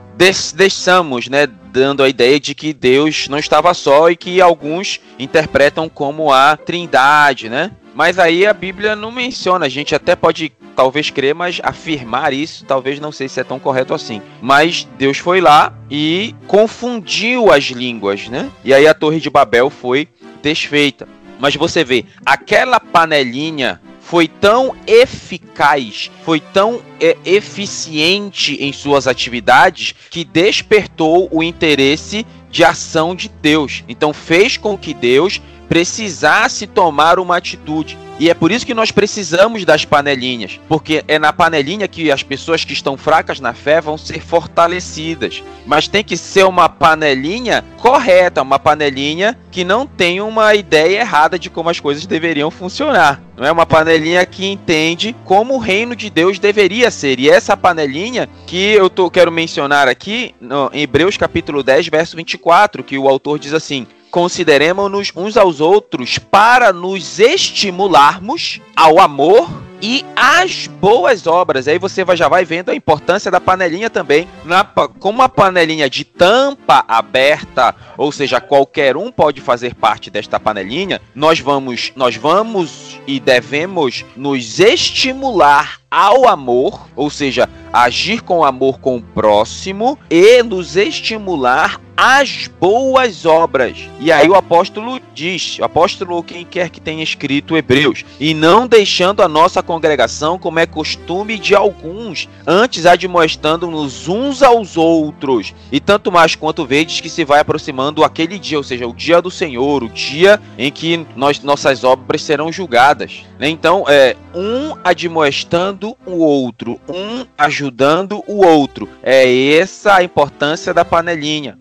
deixamos, 0.54 1.28
né, 1.28 1.46
dando 1.72 2.02
a 2.02 2.08
ideia 2.08 2.38
de 2.38 2.54
que 2.54 2.74
Deus 2.74 3.26
não 3.28 3.38
estava 3.38 3.72
só 3.72 4.10
e 4.10 4.16
que 4.16 4.40
alguns 4.40 5.00
interpretam 5.18 5.88
como 5.88 6.30
a 6.30 6.58
Trindade, 6.58 7.48
né? 7.48 7.70
Mas 7.94 8.18
aí 8.18 8.46
a 8.46 8.52
Bíblia 8.52 8.94
não 8.94 9.10
menciona, 9.10 9.64
a 9.64 9.68
gente 9.68 9.94
até 9.94 10.14
pode 10.14 10.52
talvez 10.76 11.10
crer, 11.10 11.34
mas 11.34 11.58
afirmar 11.62 12.32
isso 12.32 12.64
talvez 12.64 13.00
não 13.00 13.10
sei 13.10 13.28
se 13.28 13.40
é 13.40 13.44
tão 13.44 13.58
correto 13.58 13.94
assim. 13.94 14.20
Mas 14.42 14.86
Deus 14.98 15.18
foi 15.18 15.40
lá 15.40 15.72
e 15.90 16.34
confundiu 16.46 17.50
as 17.50 17.64
línguas, 17.64 18.28
né? 18.28 18.50
E 18.62 18.74
aí 18.74 18.86
a 18.86 18.94
Torre 18.94 19.20
de 19.20 19.30
Babel 19.30 19.70
foi 19.70 20.06
desfeita. 20.42 21.08
Mas 21.38 21.56
você 21.56 21.82
vê, 21.82 22.04
aquela 22.24 22.78
panelinha 22.78 23.80
foi 24.10 24.26
tão 24.26 24.74
eficaz, 24.88 26.10
foi 26.24 26.40
tão 26.40 26.82
é, 27.00 27.16
eficiente 27.24 28.56
em 28.60 28.72
suas 28.72 29.06
atividades 29.06 29.94
que 30.10 30.24
despertou 30.24 31.28
o 31.30 31.44
interesse 31.44 32.26
de 32.50 32.64
ação 32.64 33.14
de 33.14 33.28
Deus. 33.28 33.84
Então 33.88 34.12
fez 34.12 34.56
com 34.56 34.76
que 34.76 34.92
Deus 34.92 35.40
precisasse 35.70 36.66
tomar 36.66 37.20
uma 37.20 37.36
atitude. 37.36 37.96
E 38.18 38.28
é 38.28 38.34
por 38.34 38.50
isso 38.50 38.66
que 38.66 38.74
nós 38.74 38.90
precisamos 38.90 39.64
das 39.64 39.84
panelinhas, 39.84 40.60
porque 40.68 41.02
é 41.08 41.18
na 41.18 41.32
panelinha 41.32 41.88
que 41.88 42.10
as 42.10 42.22
pessoas 42.22 42.64
que 42.64 42.72
estão 42.74 42.96
fracas 42.98 43.40
na 43.40 43.54
fé 43.54 43.80
vão 43.80 43.96
ser 43.96 44.20
fortalecidas. 44.20 45.42
Mas 45.64 45.88
tem 45.88 46.02
que 46.04 46.16
ser 46.16 46.44
uma 46.44 46.68
panelinha 46.68 47.64
correta, 47.78 48.42
uma 48.42 48.58
panelinha 48.58 49.38
que 49.50 49.64
não 49.64 49.86
tem 49.86 50.20
uma 50.20 50.54
ideia 50.54 51.00
errada 51.00 51.38
de 51.38 51.48
como 51.48 51.70
as 51.70 51.80
coisas 51.80 52.04
deveriam 52.04 52.50
funcionar. 52.50 53.22
Não 53.36 53.46
é 53.46 53.52
uma 53.52 53.64
panelinha 53.64 54.26
que 54.26 54.44
entende 54.44 55.16
como 55.24 55.54
o 55.54 55.58
reino 55.58 55.96
de 55.96 56.10
Deus 56.10 56.38
deveria 56.38 56.90
ser. 56.90 57.18
E 57.20 57.30
essa 57.30 57.56
panelinha 57.56 58.28
que 58.46 58.72
eu 58.72 58.90
tô, 58.90 59.08
quero 59.08 59.32
mencionar 59.32 59.88
aqui, 59.88 60.34
no, 60.38 60.68
em 60.74 60.82
Hebreus 60.82 61.16
capítulo 61.16 61.62
10, 61.62 61.88
verso 61.88 62.16
24, 62.16 62.84
que 62.84 62.98
o 62.98 63.08
autor 63.08 63.38
diz 63.38 63.54
assim: 63.54 63.86
consideremos-nos 64.10 65.12
uns 65.14 65.36
aos 65.36 65.60
outros 65.60 66.18
para 66.18 66.72
nos 66.72 67.18
estimularmos 67.18 68.60
ao 68.76 68.98
amor 68.98 69.48
e 69.82 70.04
às 70.14 70.66
boas 70.66 71.26
obras. 71.26 71.66
Aí 71.66 71.78
você 71.78 72.04
já 72.14 72.28
vai 72.28 72.44
vendo 72.44 72.70
a 72.70 72.74
importância 72.74 73.30
da 73.30 73.40
panelinha 73.40 73.88
também. 73.88 74.28
Na, 74.44 74.64
como 74.64 75.22
a 75.22 75.28
panelinha 75.28 75.88
de 75.88 76.04
tampa 76.04 76.84
aberta, 76.86 77.74
ou 77.96 78.12
seja, 78.12 78.40
qualquer 78.40 78.96
um 78.96 79.10
pode 79.10 79.40
fazer 79.40 79.74
parte 79.74 80.10
desta 80.10 80.38
panelinha, 80.38 81.00
nós 81.14 81.40
vamos, 81.40 81.92
nós 81.96 82.16
vamos 82.16 82.98
e 83.06 83.18
devemos 83.18 84.04
nos 84.16 84.60
estimular 84.60 85.79
ao 85.90 86.28
amor, 86.28 86.88
ou 86.94 87.10
seja, 87.10 87.48
agir 87.72 88.22
com 88.22 88.44
amor 88.44 88.78
com 88.78 88.96
o 88.96 89.02
próximo 89.02 89.98
e 90.08 90.40
nos 90.40 90.76
estimular 90.76 91.80
às 91.96 92.48
boas 92.58 93.26
obras. 93.26 93.76
E 93.98 94.10
aí 94.10 94.26
o 94.26 94.34
apóstolo 94.34 94.98
diz, 95.12 95.58
o 95.58 95.64
apóstolo 95.64 96.22
quem 96.22 96.46
quer 96.46 96.70
que 96.70 96.80
tenha 96.80 97.02
escrito 97.02 97.56
Hebreus, 97.56 98.06
e 98.18 98.32
não 98.32 98.66
deixando 98.66 99.22
a 99.22 99.28
nossa 99.28 99.62
congregação 99.62 100.38
como 100.38 100.58
é 100.58 100.64
costume 100.64 101.38
de 101.38 101.54
alguns, 101.54 102.26
antes 102.46 102.86
admoestando-nos 102.86 104.08
uns 104.08 104.42
aos 104.42 104.78
outros, 104.78 105.54
e 105.70 105.78
tanto 105.78 106.10
mais 106.10 106.34
quanto 106.34 106.64
vedes 106.64 107.00
que 107.00 107.10
se 107.10 107.22
vai 107.22 107.40
aproximando 107.40 108.02
aquele 108.02 108.38
dia, 108.38 108.56
ou 108.56 108.64
seja, 108.64 108.86
o 108.86 108.94
dia 108.94 109.20
do 109.20 109.30
Senhor, 109.30 109.82
o 109.82 109.88
dia 109.88 110.40
em 110.56 110.70
que 110.70 111.04
nós, 111.14 111.42
nossas 111.42 111.84
obras 111.84 112.22
serão 112.22 112.50
julgadas. 112.50 113.26
Né? 113.38 113.50
Então, 113.50 113.84
é 113.86 114.16
um 114.34 114.74
admoestando 114.82 115.79
o 116.06 116.18
outro, 116.18 116.80
um 116.88 117.26
ajudando 117.36 118.22
o 118.26 118.44
outro. 118.44 118.88
É 119.02 119.52
essa 119.54 119.96
a 119.96 120.02
importância 120.02 120.72
da 120.74 120.84
panelinha. 120.84 121.56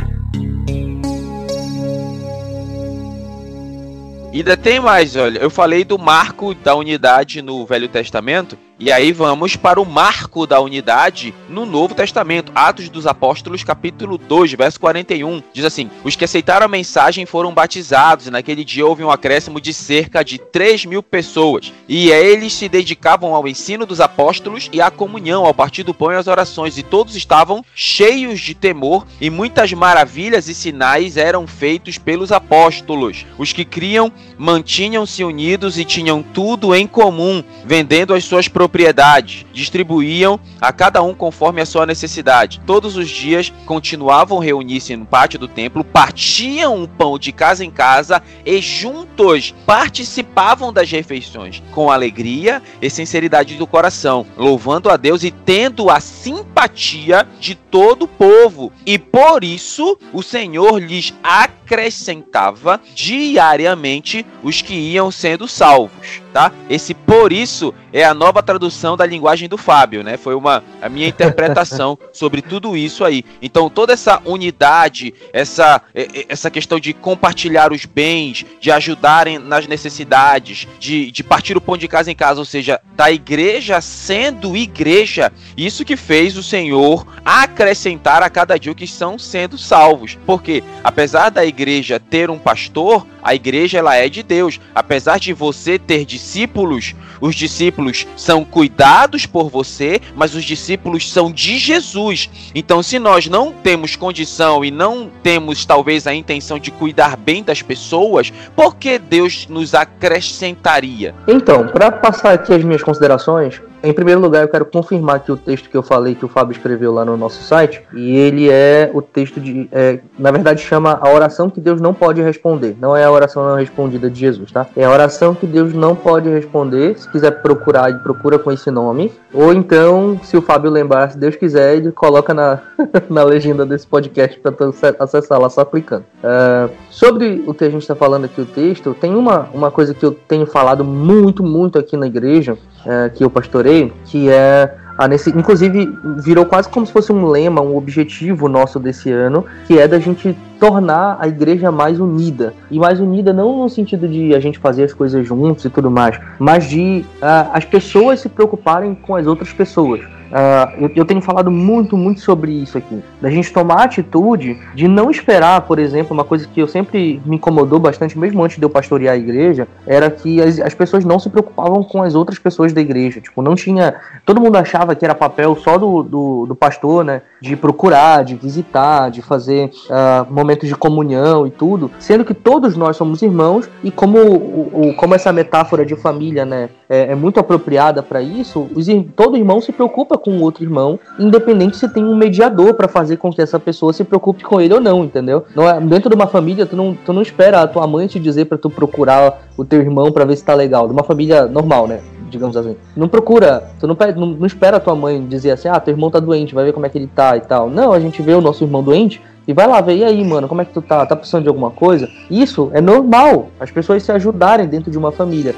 E 4.31 4.37
ainda 4.37 4.55
tem 4.55 4.79
mais, 4.79 5.15
olha, 5.15 5.39
eu 5.39 5.49
falei 5.49 5.83
do 5.83 5.97
marco 5.97 6.53
da 6.53 6.75
unidade 6.75 7.41
no 7.41 7.65
Velho 7.65 7.87
Testamento, 7.87 8.57
e 8.79 8.93
aí 8.93 9.11
vamos 9.11 9.57
para 9.57 9.81
o 9.81 9.85
marco 9.85 10.47
da 10.47 10.61
unidade 10.61 11.33
no 11.49 11.65
Novo 11.65 11.93
Testamento, 11.93 12.49
Atos 12.55 12.87
dos 12.87 13.05
Apóstolos, 13.05 13.61
capítulo 13.61 14.17
2, 14.17 14.53
verso 14.53 14.79
41. 14.79 15.43
Diz 15.51 15.65
assim: 15.65 15.91
Os 16.01 16.15
que 16.15 16.23
aceitaram 16.23 16.65
a 16.65 16.69
mensagem 16.69 17.25
foram 17.25 17.53
batizados, 17.53 18.27
e 18.27 18.31
naquele 18.31 18.63
dia 18.63 18.85
houve 18.85 19.03
um 19.03 19.11
acréscimo 19.11 19.59
de 19.59 19.73
cerca 19.73 20.23
de 20.23 20.37
3 20.37 20.85
mil 20.85 21.03
pessoas. 21.03 21.73
E 21.89 22.09
eles 22.09 22.53
se 22.53 22.69
dedicavam 22.69 23.35
ao 23.35 23.49
ensino 23.49 23.85
dos 23.85 23.99
apóstolos 23.99 24.69
e 24.71 24.79
à 24.79 24.89
comunhão, 24.89 25.45
ao 25.45 25.53
partir 25.53 25.83
do 25.83 25.93
pão 25.93 26.13
e 26.13 26.15
às 26.15 26.27
orações, 26.27 26.77
e 26.77 26.83
todos 26.83 27.17
estavam 27.17 27.65
cheios 27.75 28.39
de 28.39 28.53
temor, 28.53 29.05
e 29.19 29.29
muitas 29.29 29.73
maravilhas 29.73 30.47
e 30.47 30.55
sinais 30.55 31.17
eram 31.17 31.45
feitos 31.45 31.97
pelos 31.97 32.31
apóstolos. 32.31 33.25
Os 33.37 33.51
que 33.51 33.65
criam 33.65 34.09
mantinham-se 34.37 35.21
unidos 35.21 35.77
e 35.77 35.83
tinham 35.83 36.23
tudo 36.23 36.73
em 36.73 36.87
comum, 36.87 37.43
vendendo 37.65 38.13
as 38.13 38.23
suas 38.23 38.47
propriedades 38.47 38.68
propriedade, 38.69 39.47
distribuíam 39.51 40.39
a 40.61 40.71
cada 40.71 41.01
um 41.01 41.15
conforme 41.15 41.59
a 41.59 41.65
sua 41.65 41.87
necessidade. 41.87 42.61
Todos 42.67 42.95
os 42.95 43.09
dias 43.09 43.51
continuavam 43.65 44.37
reunir-se 44.37 44.95
no 44.95 45.07
pátio 45.07 45.39
do 45.39 45.47
templo, 45.47 45.83
partiam 45.83 46.83
o 46.83 46.87
pão 46.87 47.17
de 47.17 47.31
casa 47.31 47.65
em 47.65 47.71
casa 47.71 48.21
e 48.45 48.61
juntos 48.61 49.55
participavam 49.65 50.71
das 50.71 50.91
refeições 50.91 51.63
com 51.71 51.89
alegria 51.89 52.61
e 52.79 52.89
sinceridade 52.91 53.55
do 53.55 53.65
coração, 53.65 54.25
louvando 54.37 54.89
a 54.89 54.95
Deus 54.95 55.23
e 55.23 55.31
tendo 55.31 55.89
a 55.89 55.99
simpatia 55.99 57.27
de 57.39 57.55
todo 57.55 58.03
o 58.03 58.07
povo. 58.07 58.71
E 58.85 58.99
por 58.99 59.43
isso 59.43 59.97
o 60.13 60.21
Senhor 60.21 60.77
lhes 60.77 61.11
acrescentava 61.23 62.79
diariamente 62.93 64.23
os 64.43 64.61
que 64.61 64.75
iam 64.75 65.09
sendo 65.09 65.47
salvos 65.47 66.21
tá? 66.33 66.51
Esse 66.69 66.93
por 66.93 67.31
isso 67.31 67.73
é 67.91 68.03
a 68.03 68.13
nova 68.13 68.41
tradução 68.41 68.58
da 68.97 69.05
linguagem 69.05 69.47
do 69.47 69.57
Fábio, 69.57 70.03
né? 70.03 70.17
Foi 70.17 70.35
uma 70.35 70.63
a 70.81 70.89
minha 70.89 71.07
interpretação 71.07 71.97
sobre 72.11 72.41
tudo 72.41 72.75
isso 72.75 73.05
aí. 73.05 73.23
Então 73.41 73.69
toda 73.69 73.93
essa 73.93 74.21
unidade, 74.25 75.13
essa 75.31 75.81
essa 76.27 76.49
questão 76.49 76.79
de 76.79 76.93
compartilhar 76.93 77.71
os 77.71 77.85
bens, 77.85 78.45
de 78.59 78.71
ajudarem 78.71 79.37
nas 79.37 79.67
necessidades, 79.67 80.67
de, 80.79 81.11
de 81.11 81.23
partir 81.23 81.55
o 81.55 81.61
pão 81.61 81.77
de 81.77 81.87
casa 81.87 82.11
em 82.11 82.15
casa, 82.15 82.39
ou 82.39 82.45
seja, 82.45 82.79
da 82.95 83.11
igreja 83.11 83.81
sendo 83.81 84.55
igreja, 84.55 85.31
isso 85.55 85.85
que 85.85 85.95
fez 85.95 86.37
o 86.37 86.43
Senhor 86.43 87.05
acrescentar 87.23 88.23
a 88.23 88.29
cada 88.29 88.57
dia 88.57 88.71
o 88.71 88.75
que 88.75 88.85
estão 88.85 89.17
sendo 89.17 89.57
salvos. 89.57 90.17
Porque 90.25 90.63
apesar 90.83 91.29
da 91.29 91.45
igreja 91.45 91.99
ter 91.99 92.29
um 92.29 92.39
pastor, 92.39 93.05
a 93.21 93.35
igreja 93.35 93.77
ela 93.77 93.95
é 93.95 94.09
de 94.09 94.23
Deus. 94.23 94.59
Apesar 94.73 95.19
de 95.19 95.33
você 95.33 95.77
ter 95.77 96.05
discípulos, 96.05 96.95
os 97.21 97.35
discípulos 97.35 98.07
são 98.15 98.43
cuidados 98.49 99.25
por 99.25 99.49
você, 99.49 100.01
mas 100.15 100.35
os 100.35 100.43
discípulos 100.43 101.11
são 101.11 101.31
de 101.31 101.57
Jesus. 101.57 102.29
Então, 102.53 102.81
se 102.81 102.99
nós 102.99 103.27
não 103.27 103.51
temos 103.51 103.95
condição 103.95 104.63
e 104.63 104.71
não 104.71 105.09
temos 105.23 105.65
talvez 105.65 106.07
a 106.07 106.13
intenção 106.13 106.59
de 106.59 106.71
cuidar 106.71 107.15
bem 107.15 107.43
das 107.43 107.61
pessoas, 107.61 108.31
por 108.55 108.75
que 108.75 108.97
Deus 108.97 109.47
nos 109.47 109.73
acrescentaria? 109.73 111.13
Então, 111.27 111.67
para 111.67 111.91
passar 111.91 112.33
aqui 112.33 112.53
as 112.53 112.63
minhas 112.63 112.83
considerações, 112.83 113.61
em 113.83 113.93
primeiro 113.93 114.19
lugar, 114.19 114.43
eu 114.43 114.47
quero 114.47 114.65
confirmar 114.65 115.21
que 115.21 115.31
o 115.31 115.37
texto 115.37 115.69
que 115.69 115.77
eu 115.77 115.83
falei 115.83 116.15
que 116.15 116.25
o 116.25 116.27
Fábio 116.27 116.51
escreveu 116.51 116.93
lá 116.93 117.05
no 117.05 117.15
nosso 117.15 117.41
site, 117.43 117.81
e 117.93 118.17
ele 118.17 118.49
é 118.49 118.89
o 118.93 119.01
texto 119.01 119.39
de. 119.39 119.69
É, 119.71 119.99
na 120.17 120.31
verdade, 120.31 120.61
chama 120.61 120.99
a 121.01 121.09
oração 121.09 121.49
que 121.49 121.61
Deus 121.61 121.79
não 121.79 121.93
pode 121.93 122.21
responder. 122.21 122.75
Não 122.79 122.95
é 122.95 123.03
a 123.03 123.11
oração 123.11 123.47
não 123.47 123.55
respondida 123.55 124.09
de 124.09 124.19
Jesus, 124.19 124.51
tá? 124.51 124.67
É 124.75 124.83
a 124.83 124.91
oração 124.91 125.33
que 125.33 125.45
Deus 125.45 125.73
não 125.73 125.95
pode 125.95 126.29
responder. 126.29 126.97
Se 126.97 127.09
quiser 127.09 127.41
procurar, 127.41 127.89
ele 127.89 127.99
procura 127.99 128.37
com 128.37 128.51
esse 128.51 128.69
nome. 128.69 129.11
Ou 129.33 129.53
então, 129.53 130.19
se 130.23 130.35
o 130.35 130.41
Fábio 130.41 130.69
lembrar, 130.69 131.11
se 131.11 131.17
Deus 131.17 131.35
quiser, 131.35 131.75
ele 131.77 131.91
coloca 131.91 132.33
na, 132.33 132.59
na 133.09 133.23
legenda 133.23 133.65
desse 133.65 133.87
podcast 133.87 134.39
para 134.39 134.53
acessar 134.99 135.39
lá 135.39 135.49
só 135.49 135.63
clicando. 135.63 136.05
Uh, 136.23 136.69
sobre 136.89 137.43
o 137.45 137.53
que 137.53 137.63
a 137.63 137.69
gente 137.69 137.81
está 137.81 137.95
falando 137.95 138.25
aqui, 138.25 138.41
o 138.41 138.45
texto, 138.45 138.93
tem 138.93 139.15
uma, 139.15 139.47
uma 139.53 139.71
coisa 139.71 139.93
que 139.93 140.05
eu 140.05 140.11
tenho 140.11 140.45
falado 140.45 140.83
muito, 140.83 141.43
muito 141.43 141.77
aqui 141.79 141.95
na 141.95 142.07
igreja, 142.07 142.57
uh, 142.85 143.09
que 143.13 143.23
eu 143.23 143.29
pastorei, 143.29 143.93
que 144.05 144.29
é 144.29 144.75
a 144.99 145.07
nesse, 145.07 145.29
inclusive 145.29 145.97
virou 146.17 146.45
quase 146.45 146.67
como 146.67 146.85
se 146.85 146.91
fosse 146.91 147.09
um 147.09 147.25
lema, 147.25 147.61
um 147.61 147.77
objetivo 147.77 148.49
nosso 148.49 148.77
desse 148.77 149.09
ano, 149.09 149.45
que 149.65 149.79
é 149.79 149.87
da 149.87 149.97
gente 149.97 150.37
tornar 150.59 151.17
a 151.21 151.27
igreja 151.27 151.71
mais 151.71 152.01
unida. 152.01 152.53
E 152.69 152.77
mais 152.77 152.99
unida 152.99 153.31
não 153.31 153.59
no 153.63 153.69
sentido 153.69 154.09
de 154.09 154.35
a 154.35 154.41
gente 154.41 154.59
fazer 154.59 154.83
as 154.83 154.91
coisas 154.91 155.25
juntos 155.25 155.63
e 155.63 155.69
tudo 155.69 155.89
mais, 155.89 156.19
mas 156.37 156.65
de 156.65 157.05
uh, 157.21 157.49
as 157.53 157.63
pessoas 157.63 158.19
se 158.19 158.27
preocuparem 158.27 158.93
com 158.93 159.15
as 159.15 159.25
outras 159.25 159.53
pessoas. 159.53 160.01
Uh, 160.29 160.83
eu, 160.83 160.91
eu, 160.97 161.05
tenho 161.05 161.21
falado 161.21 161.49
muito, 161.49 161.97
muito 161.97 162.21
sobre 162.21 162.51
isso 162.51 162.77
aqui. 162.77 163.01
Da 163.19 163.29
gente 163.29 163.51
tomar 163.51 163.83
atitude 163.83 164.59
de 164.75 164.87
não 164.87 165.09
esperar, 165.09 165.61
por 165.61 165.79
exemplo, 165.79 166.13
uma 166.13 166.23
coisa 166.23 166.47
que 166.47 166.61
eu 166.61 166.67
sempre 166.67 167.19
me 167.25 167.37
incomodou 167.37 167.79
bastante, 167.79 168.17
mesmo 168.17 168.43
antes 168.43 168.57
de 168.57 168.63
eu 168.63 168.69
pastorear 168.69 169.15
a 169.15 169.17
igreja, 169.17 169.67
era 169.87 170.09
que 170.09 170.41
as, 170.41 170.59
as 170.59 170.73
pessoas 170.73 171.03
não 171.03 171.17
se 171.17 171.29
preocupavam 171.29 171.83
com 171.83 172.03
as 172.03 172.13
outras 172.13 172.37
pessoas 172.37 172.71
da 172.73 172.81
igreja. 172.81 173.19
Tipo, 173.19 173.41
não 173.41 173.55
tinha. 173.55 173.95
Todo 174.25 174.41
mundo 174.41 174.55
achava 174.55 174.95
que 174.95 175.03
era 175.03 175.15
papel 175.15 175.55
só 175.55 175.77
do, 175.77 176.03
do, 176.03 176.45
do 176.45 176.55
pastor, 176.55 177.03
né? 177.03 177.23
De 177.41 177.55
procurar, 177.55 178.23
de 178.23 178.35
visitar, 178.35 179.09
de 179.09 179.21
fazer 179.21 179.71
uh, 179.89 180.31
momentos 180.31 180.67
de 180.69 180.75
comunhão 180.75 181.47
e 181.47 181.51
tudo. 181.51 181.89
Sendo 181.99 182.23
que 182.23 182.33
todos 182.33 182.75
nós 182.75 182.95
somos 182.95 183.21
irmãos 183.21 183.67
e 183.83 183.89
como, 183.89 184.19
o, 184.19 184.89
o 184.89 184.93
como 184.93 185.15
essa 185.15 185.33
metáfora 185.33 185.85
de 185.85 185.95
família, 185.95 186.45
né? 186.45 186.69
É, 186.87 187.11
é 187.11 187.15
muito 187.15 187.39
apropriada 187.39 188.01
para 188.01 188.21
isso, 188.21 188.67
os, 188.75 188.87
todo 189.15 189.37
irmão 189.37 189.61
se 189.61 189.71
preocupa 189.71 190.17
com 190.19 190.39
outro 190.41 190.63
irmão, 190.63 190.99
independente 191.17 191.77
se 191.77 191.87
tem 191.89 192.03
um 192.03 192.15
mediador 192.15 192.73
para 192.73 192.87
fazer 192.87 193.17
com 193.17 193.31
que 193.31 193.41
essa 193.41 193.59
pessoa 193.59 193.93
se 193.93 194.03
preocupe 194.03 194.43
com 194.43 194.59
ele 194.59 194.73
ou 194.73 194.81
não, 194.81 195.03
entendeu? 195.03 195.45
Não 195.55 195.67
é, 195.67 195.79
dentro 195.79 196.09
de 196.09 196.15
uma 196.15 196.27
família, 196.27 196.65
tu 196.65 196.75
não, 196.75 196.93
tu 196.93 197.13
não 197.13 197.21
espera 197.21 197.61
a 197.61 197.67
tua 197.67 197.87
mãe 197.87 198.07
te 198.07 198.19
dizer 198.19 198.45
para 198.45 198.57
tu 198.57 198.69
procurar 198.69 199.43
o 199.57 199.65
teu 199.65 199.79
irmão 199.79 200.11
para 200.11 200.25
ver 200.25 200.35
se 200.35 200.43
tá 200.43 200.53
legal. 200.53 200.87
De 200.87 200.93
uma 200.93 201.03
família 201.03 201.45
normal, 201.45 201.87
né? 201.87 201.99
digamos 202.29 202.55
assim. 202.55 202.75
Não 202.95 203.07
procura, 203.07 203.71
tu 203.79 203.87
não, 203.87 203.97
não, 204.15 204.27
não, 204.27 204.45
espera 204.45 204.77
a 204.77 204.79
tua 204.79 204.95
mãe 204.95 205.25
dizer 205.25 205.51
assim, 205.51 205.67
ah, 205.67 205.79
teu 205.79 205.93
irmão 205.93 206.11
tá 206.11 206.19
doente, 206.19 206.53
vai 206.53 206.63
ver 206.63 206.73
como 206.73 206.85
é 206.85 206.89
que 206.89 206.97
ele 206.97 207.07
tá 207.07 207.35
e 207.35 207.41
tal. 207.41 207.69
Não, 207.69 207.91
a 207.91 207.99
gente 207.99 208.21
vê 208.21 208.33
o 208.33 208.41
nosso 208.41 208.63
irmão 208.63 208.83
doente 208.83 209.21
e 209.47 209.53
vai 209.53 209.67
lá 209.67 209.81
ver, 209.81 209.97
e 209.97 210.03
aí, 210.03 210.23
mano, 210.23 210.47
como 210.47 210.61
é 210.61 210.65
que 210.65 210.73
tu 210.73 210.81
tá? 210.81 211.05
Tá 211.05 211.15
precisando 211.15 211.43
de 211.43 211.49
alguma 211.49 211.71
coisa? 211.71 212.07
Isso 212.29 212.69
é 212.73 212.79
normal, 212.79 213.49
as 213.59 213.71
pessoas 213.71 214.03
se 214.03 214.11
ajudarem 214.11 214.67
dentro 214.67 214.91
de 214.91 214.97
uma 214.97 215.11
família. 215.11 215.55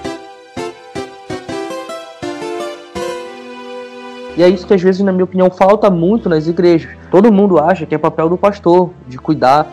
E 4.41 4.43
é 4.43 4.49
isso 4.49 4.65
que 4.65 4.73
às 4.73 4.81
vezes, 4.81 5.01
na 5.01 5.11
minha 5.11 5.23
opinião, 5.23 5.51
falta 5.51 5.87
muito 5.87 6.27
nas 6.27 6.47
igrejas. 6.47 6.89
Todo 7.11 7.31
mundo 7.31 7.59
acha 7.59 7.85
que 7.85 7.93
é 7.93 7.97
papel 7.99 8.27
do 8.27 8.35
pastor 8.35 8.89
de 9.07 9.19
cuidar 9.19 9.67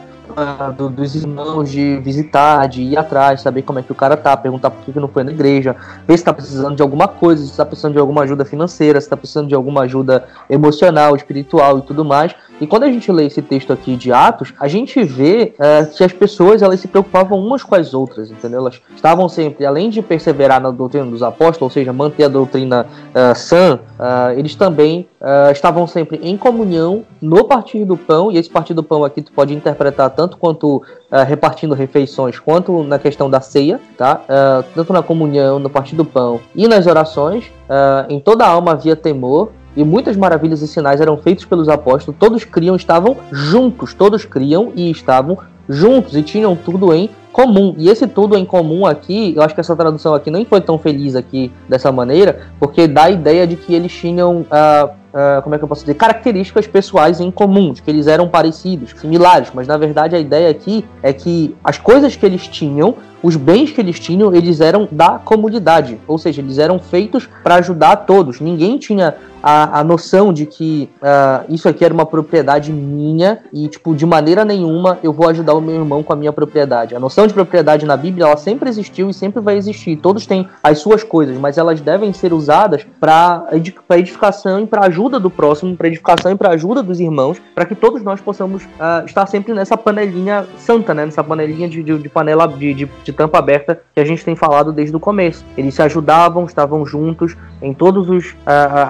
do, 0.77 0.89
dos 0.89 1.15
irmãos, 1.15 1.71
de 1.71 1.99
visitar, 1.99 2.67
de 2.67 2.83
ir 2.83 2.97
atrás, 2.97 3.41
saber 3.41 3.63
como 3.63 3.79
é 3.79 3.83
que 3.83 3.93
o 3.93 3.95
cara 3.95 4.17
tá, 4.17 4.37
perguntar 4.37 4.71
por 4.71 4.85
que, 4.85 4.93
que 4.93 5.01
não 5.01 5.09
foi 5.09 5.25
na 5.25 5.31
igreja, 5.31 5.77
ver 6.07 6.17
se 6.17 6.25
tá 6.25 6.33
precisando 6.33 6.77
de 6.77 6.83
alguma 6.83 7.09
coisa, 7.09 7.45
se 7.45 7.57
tá 7.57 7.65
precisando 7.65 7.93
de 7.93 7.99
alguma 7.99 8.23
ajuda 8.23 8.45
financeira, 8.45 9.01
se 9.01 9.09
tá 9.09 9.17
precisando 9.17 9.49
de 9.49 9.55
alguma 9.55 9.83
ajuda 9.83 10.25
emocional, 10.49 11.17
espiritual 11.17 11.79
e 11.79 11.83
tudo 11.83 12.05
mais. 12.05 12.35
E 12.61 12.67
quando 12.67 12.83
a 12.83 12.91
gente 12.91 13.11
lê 13.13 13.27
esse 13.27 13.41
texto 13.41 13.73
aqui 13.73 13.97
de 13.97 14.13
Atos, 14.13 14.53
a 14.59 14.67
gente 14.67 15.03
vê 15.05 15.55
uh, 15.55 15.95
que 15.95 16.03
as 16.03 16.13
pessoas 16.13 16.61
elas 16.61 16.81
se 16.81 16.89
preocupavam 16.89 17.39
umas 17.39 17.63
com 17.63 17.75
as 17.75 17.95
outras, 17.95 18.31
entendeu? 18.31 18.61
Elas 18.61 18.81
estavam 18.95 19.29
sempre, 19.29 19.65
além 19.65 19.91
de 19.91 20.03
perseverar 20.03 20.61
na 20.61 20.71
doutrina 20.71 21.07
dos 21.07 21.23
apóstolos, 21.23 21.63
ou 21.63 21.71
seja, 21.71 21.93
manter 21.93 22.25
a 22.25 22.29
doutrina 22.29 22.87
uh, 23.11 23.35
sã, 23.37 23.79
uh, 23.99 24.37
eles 24.37 24.55
também 24.55 25.07
estavam 25.53 25.85
sempre 25.85 26.21
em 26.23 26.37
comunhão 26.37 27.03
no 27.21 27.43
partir 27.43 27.85
do 27.85 27.97
pão, 27.97 28.31
e 28.31 28.39
esse 28.39 28.49
partir 28.49 28.73
do 28.73 28.85
pão 28.85 29.03
aqui 29.05 29.21
tu 29.21 29.33
pode 29.33 29.53
interpretar 29.53 30.11
tanto 30.11 30.28
tanto 30.29 30.37
quanto 30.37 30.77
uh, 30.77 31.25
repartindo 31.27 31.75
refeições, 31.75 32.39
quanto 32.39 32.83
na 32.83 32.99
questão 32.99 33.31
da 33.31 33.41
ceia, 33.41 33.81
tá? 33.97 34.21
Uh, 34.25 34.65
tanto 34.75 34.93
na 34.93 35.03
comunhão, 35.03 35.59
no 35.59 35.71
partir 35.71 35.97
do 35.97 36.05
pão 36.05 36.41
e 36.55 36.69
nas 36.69 36.87
orações. 36.87 37.47
Uh, 37.69 38.13
em 38.13 38.21
toda 38.21 38.45
a 38.45 38.49
alma 38.49 38.73
havia 38.73 38.95
temor, 38.95 39.51
e 39.77 39.85
muitas 39.85 40.17
maravilhas 40.17 40.61
e 40.61 40.69
sinais 40.69 41.01
eram 41.01 41.17
feitos 41.17 41.45
pelos 41.45 41.69
apóstolos. 41.69 42.19
Todos 42.19 42.45
criam, 42.45 42.77
estavam 42.77 43.17
juntos, 43.31 43.95
todos 43.95 44.25
criam 44.25 44.73
e 44.75 44.91
estavam 44.91 45.39
juntos 45.69 46.17
e 46.17 46.23
tinham 46.23 46.57
tudo 46.57 46.93
em 46.93 47.11
comum. 47.33 47.75
E 47.79 47.89
esse 47.89 48.07
tudo 48.07 48.37
em 48.37 48.45
comum 48.45 48.87
aqui, 48.87 49.35
eu 49.37 49.43
acho 49.43 49.55
que 49.55 49.61
essa 49.61 49.77
tradução 49.77 50.15
aqui 50.15 50.31
nem 50.31 50.45
foi 50.45 50.61
tão 50.61 50.79
feliz 50.79 51.15
aqui 51.15 51.53
dessa 51.69 51.91
maneira, 51.93 52.41
porque 52.59 52.87
dá 52.87 53.05
a 53.05 53.11
ideia 53.11 53.47
de 53.47 53.57
que 53.57 53.75
eles 53.75 53.93
tinham. 53.93 54.43
Uh, 54.43 54.99
Uh, 55.09 55.41
como 55.41 55.55
é 55.55 55.59
que 55.59 55.65
eu 55.65 55.69
posso 55.69 55.81
dizer, 55.81 55.95
características 55.95 56.67
pessoais 56.67 57.19
em 57.19 57.31
comum, 57.31 57.73
de 57.73 57.81
que 57.81 57.91
eles 57.91 58.07
eram 58.07 58.29
parecidos, 58.29 58.91
similares, 59.01 59.49
mas 59.55 59.67
na 59.67 59.75
verdade 59.79 60.15
a 60.15 60.19
ideia 60.19 60.51
aqui 60.51 60.85
é 61.03 61.15
que 61.15 61.57
as 61.65 61.79
coisas 61.79 62.15
que 62.15 62.27
eles 62.27 62.47
tinham, 62.47 62.95
os 63.23 63.35
bens 63.35 63.73
que 63.73 63.81
eles 63.81 63.99
tinham, 63.99 64.35
eles 64.35 64.61
eram 64.61 64.87
da 64.93 65.19
comunidade, 65.19 65.99
ou 66.07 66.19
seja, 66.19 66.43
eles 66.43 66.59
eram 66.59 66.79
feitos 66.79 67.27
para 67.43 67.55
ajudar 67.57 67.97
todos. 67.97 68.39
Ninguém 68.39 68.77
tinha 68.77 69.15
a, 69.43 69.81
a 69.81 69.85
noção 69.85 70.33
de 70.33 70.47
que 70.47 70.91
uh, 71.01 71.53
isso 71.53 71.69
aqui 71.69 71.85
era 71.85 71.95
uma 71.95 72.07
propriedade 72.07 72.73
minha 72.73 73.41
e, 73.53 73.67
tipo, 73.69 73.95
de 73.95 74.05
maneira 74.05 74.45
nenhuma 74.45 74.99
eu 75.03 75.13
vou 75.13 75.29
ajudar 75.29 75.55
o 75.55 75.61
meu 75.61 75.75
irmão 75.75 76.03
com 76.03 76.13
a 76.13 76.17
minha 76.17 76.33
propriedade. 76.33 76.95
A 76.95 77.01
noção 77.01 77.18
de 77.27 77.35
propriedade 77.35 77.87
na 77.87 77.97
Bíblia, 77.97 78.25
ela 78.27 78.37
sempre 78.37 78.69
existiu 78.69 79.09
e 79.11 79.15
sempre 79.15 79.41
vai 79.41 79.57
existir. 79.57 79.97
Todos 79.97 80.27
têm 80.27 80.49
as 80.63 80.79
suas 80.79 81.03
coisas, 81.03 81.37
mas 81.39 81.59
elas 81.59 81.81
devem 81.81 82.13
ser 82.13 82.33
usadas 82.33 82.87
para 83.01 83.47
edificação 83.91 84.61
e 84.61 84.67
para 84.67 84.87
ajuda 84.87 85.19
do 85.19 85.31
próximo, 85.31 85.77
para 85.77 85.89
edificação 85.89 86.33
e 86.33 86.37
para 86.37 86.51
ajuda 86.51 86.83
dos 86.83 87.01
irmãos, 87.01 87.41
para 87.55 87.65
que 87.65 87.75
todos 87.75 88.03
nós 88.03 88.21
possamos 88.21 88.65
uh, 88.65 89.05
estar 89.07 89.27
sempre 89.27 89.53
nessa 89.53 89.77
panelinha 89.77 90.47
santa, 90.59 90.95
né? 90.95 91.05
Nessa 91.05 91.25
panelinha 91.25 91.69
de, 91.69 91.83
de, 91.83 91.99
de 91.99 92.09
panela 92.09 92.47
de, 92.47 92.75
de, 92.75 92.89
de 93.05 93.13
tampa 93.13 93.39
aberta 93.39 93.81
que 93.95 94.01
a 94.01 94.05
gente 94.05 94.25
tem 94.25 94.37
falado 94.37 94.73
desde 94.73 94.95
o 94.97 95.01
começo. 95.01 95.45
Eles 95.57 95.75
se 95.75 95.83
ajudavam, 95.83 96.45
estavam 96.45 96.85
juntos 96.85 97.37
em 97.61 97.73
todas 97.73 98.09
uh, 98.09 98.35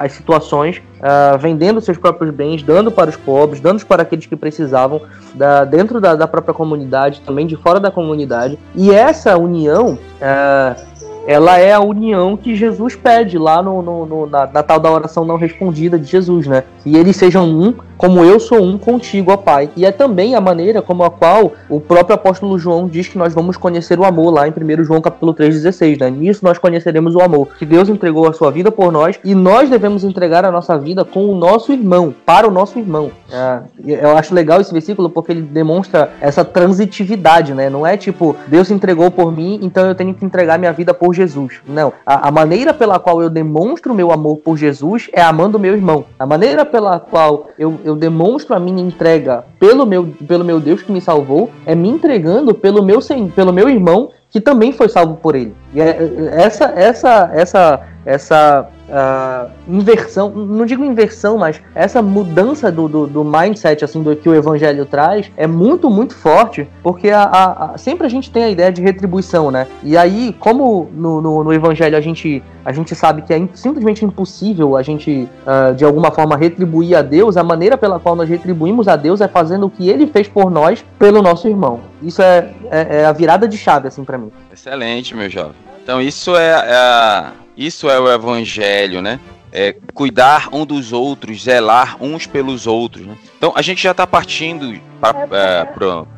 as 0.00 0.12
situações 0.12 0.38
situações, 0.49 0.82
uh, 0.99 1.38
vendendo 1.38 1.81
seus 1.81 1.99
próprios 1.99 2.33
bens, 2.35 2.62
dando 2.62 2.90
para 2.90 3.11
os 3.11 3.17
pobres, 3.17 3.61
dando 3.61 3.85
para 3.85 4.02
aqueles 4.02 4.26
que 4.26 4.37
precisavam, 4.37 5.00
da, 5.35 5.64
dentro 5.64 6.00
da, 6.00 6.14
da, 6.14 6.26
própria 6.26 6.55
comunidade, 6.55 7.21
também 7.25 7.47
de 7.47 7.57
fora 7.57 7.81
da 7.81 7.90
comunidade. 7.90 8.59
E 8.75 8.90
essa 8.90 9.37
união, 9.37 9.95
uh, 9.95 10.83
ela 11.26 11.59
é 11.59 11.73
a 11.73 11.81
união 11.81 12.37
que 12.37 12.55
Jesus 12.55 12.97
pede 12.97 13.38
lá 13.38 13.62
no, 13.62 13.83
no, 13.83 14.07
no 14.07 14.26
na, 14.26 14.47
na, 14.47 14.62
tal 14.62 14.81
da 14.81 14.90
oração 14.90 15.25
não 15.25 15.37
respondida 15.37 15.99
de 15.99 16.07
Jesus, 16.07 16.47
né? 16.47 16.64
Que 16.83 16.97
eles 16.97 17.17
sejam 17.17 17.47
um 17.47 17.75
como 17.99 18.25
eu 18.25 18.38
sou 18.38 18.62
um 18.62 18.78
contigo, 18.78 19.33
ó 19.33 19.37
Pai. 19.37 19.69
E 19.76 19.85
é 19.85 19.90
também 19.90 20.37
a 20.37 20.40
maneira 20.40 20.81
como 20.81 21.02
a 21.02 21.11
qual 21.11 21.52
o 21.69 21.81
próprio 21.81 22.14
apóstolo 22.14 22.59
João 22.59 22.87
diz 22.87 23.09
que 23.09 23.19
nós 23.19 23.35
vamos 23.35 23.57
conhecer 23.57 23.99
o 23.99 24.05
amor 24.05 24.31
lá 24.31 24.47
em 24.47 24.52
1 24.52 24.85
João 24.85 25.00
capítulo 25.00 25.35
3,16, 25.35 26.00
né? 26.00 26.11
Nisso 26.11 26.45
nós 26.45 26.59
conheceremos 26.59 27.14
o 27.14 27.21
amor, 27.21 27.49
que 27.59 27.67
Deus 27.67 27.88
entregou 27.88 28.28
a 28.28 28.33
sua 28.33 28.50
vida 28.50 28.71
por 28.71 28.93
nós 28.93 29.19
e 29.25 29.35
nós 29.35 29.69
devemos 29.69 30.05
entregar 30.05 30.45
a 30.45 30.52
nossa 30.52 30.78
vida 30.78 31.05
com 31.05 31.28
o 31.28 31.35
nosso 31.35 31.73
irmão, 31.73 32.14
para 32.25 32.47
o 32.47 32.50
nosso 32.50 32.78
irmão. 32.78 33.11
É, 33.33 33.61
eu 33.85 34.17
acho 34.17 34.35
legal 34.35 34.61
esse 34.61 34.73
versículo 34.73 35.11
porque 35.11 35.33
ele 35.33 35.43
demonstra 35.43 36.12
essa 36.21 36.45
transitividade, 36.45 37.52
né? 37.52 37.69
Não 37.69 37.85
é 37.85 37.97
tipo, 37.97 38.37
Deus 38.47 38.71
entregou 38.71 39.11
por 39.11 39.33
mim, 39.33 39.59
então 39.61 39.87
eu 39.87 39.95
tenho 39.95 40.14
que 40.14 40.25
entregar 40.25 40.59
minha 40.59 40.73
vida 40.73 40.95
por 40.95 41.12
Jesus. 41.12 41.61
Não. 41.67 41.93
A, 42.07 42.28
a 42.28 42.31
maneira 42.31 42.73
pela 42.73 42.99
qual 43.00 43.21
eu 43.21 43.28
demonstro 43.28 43.93
meu 43.93 44.12
amor 44.12 44.37
por 44.37 44.57
Jesus 44.57 45.09
é 45.12 45.21
amando 45.21 45.59
meu 45.59 45.75
irmão. 45.75 46.05
A 46.19 46.25
maneira 46.25 46.64
pela 46.64 47.00
qual 47.00 47.49
eu, 47.59 47.81
eu 47.88 47.97
demonstro 47.97 48.54
a 48.54 48.61
minha 48.61 48.83
entrega 48.83 49.45
pelo 49.59 49.87
meu, 49.87 50.07
pelo 50.26 50.45
meu 50.45 50.61
Deus 50.61 50.83
que 50.83 50.92
me 50.92 51.00
salvou, 51.00 51.50
é 51.64 51.75
me 51.75 51.88
entregando 51.88 52.54
pelo 52.54 52.83
meu, 52.83 53.00
pelo 53.35 53.52
meu 53.52 53.68
irmão 53.68 54.11
que 54.30 54.40
também 54.40 54.73
foi 54.73 54.88
salvo 54.88 55.16
por 55.16 55.35
ele. 55.35 55.54
E 55.73 55.80
é, 55.80 55.87
é 55.87 56.42
essa, 56.42 56.66
essa, 56.76 57.30
essa, 57.33 57.80
essa 58.04 58.68
uh, 58.88 59.50
inversão, 59.68 60.30
não 60.30 60.64
digo 60.66 60.85
inversão, 60.85 61.38
mas 61.38 61.61
essa 61.75 62.02
mudança 62.02 62.73
do, 62.73 62.88
do, 62.88 63.07
do, 63.07 63.25
mindset 63.25 63.85
assim 63.85 64.02
do 64.02 64.14
que 64.16 64.28
o 64.28 64.35
evangelho 64.35 64.87
traz 64.87 65.30
é 65.37 65.47
muito, 65.47 65.90
muito 65.90 66.14
forte, 66.14 66.68
porque 66.83 67.11
a, 67.11 67.23
a, 67.23 67.64
a, 67.75 67.78
sempre 67.78 68.07
a 68.07 68.11
gente 68.11 68.30
tem 68.30 68.45
a 68.45 68.50
ideia 68.50 68.73
de 68.73 68.83
retribuição, 68.83 69.50
né? 69.50 69.66
E 69.83 69.97
aí, 69.97 70.35
como 70.38 70.88
no, 70.92 71.21
no, 71.21 71.45
no 71.45 71.52
evangelho 71.52 71.97
a 71.97 72.00
gente, 72.00 72.42
a 72.64 72.72
gente 72.72 72.94
sabe 72.94 73.22
que 73.22 73.33
é 73.33 73.48
simplesmente 73.55 74.05
impossível 74.05 74.77
a 74.77 74.83
gente, 74.83 75.29
uh, 75.46 75.74
de 75.74 75.85
alguma 75.85 76.11
forma, 76.11 76.37
retribuir 76.37 76.96
a 76.96 77.03
Deus, 77.03 77.37
a 77.37 77.44
maneira 77.44 77.77
pela 77.77 78.01
qual 78.01 78.16
nós 78.16 78.29
retribuímos 78.29 78.88
a 78.88 78.96
Deus 78.96 79.20
é 79.20 79.29
fazendo 79.29 79.66
o 79.66 79.70
que 79.70 79.88
ele 79.88 80.07
fez 80.07 80.29
por 80.29 80.51
nós 80.51 80.85
pelo 80.98 81.22
nosso 81.22 81.48
irmão. 81.48 81.81
Isso 82.03 82.22
é, 82.22 82.51
é, 82.70 83.01
é 83.01 83.05
a 83.05 83.12
virada 83.12 83.46
de 83.46 83.57
chave, 83.57 83.88
assim, 83.88 84.05
para 84.05 84.18
mim. 84.18 84.31
Excelente, 84.53 85.14
meu 85.14 85.29
jovem. 85.29 85.55
Então, 85.83 86.01
isso 86.01 86.37
é, 86.37 86.51
é 86.51 86.74
a 86.74 87.33
isso 87.59 87.90
é 87.90 87.99
o 87.99 88.11
evangelho, 88.11 89.03
né? 89.03 89.18
É 89.51 89.75
cuidar 89.94 90.51
um 90.53 90.64
dos 90.64 90.92
outros, 90.92 91.42
zelar 91.42 91.97
uns 92.01 92.27
pelos 92.27 92.66
outros. 92.66 93.07
Né? 93.07 93.16
Então 93.37 93.53
a 93.57 93.62
gente 93.62 93.83
já 93.83 93.92
está 93.92 94.07
partindo 94.07 94.79
para 95.01 95.27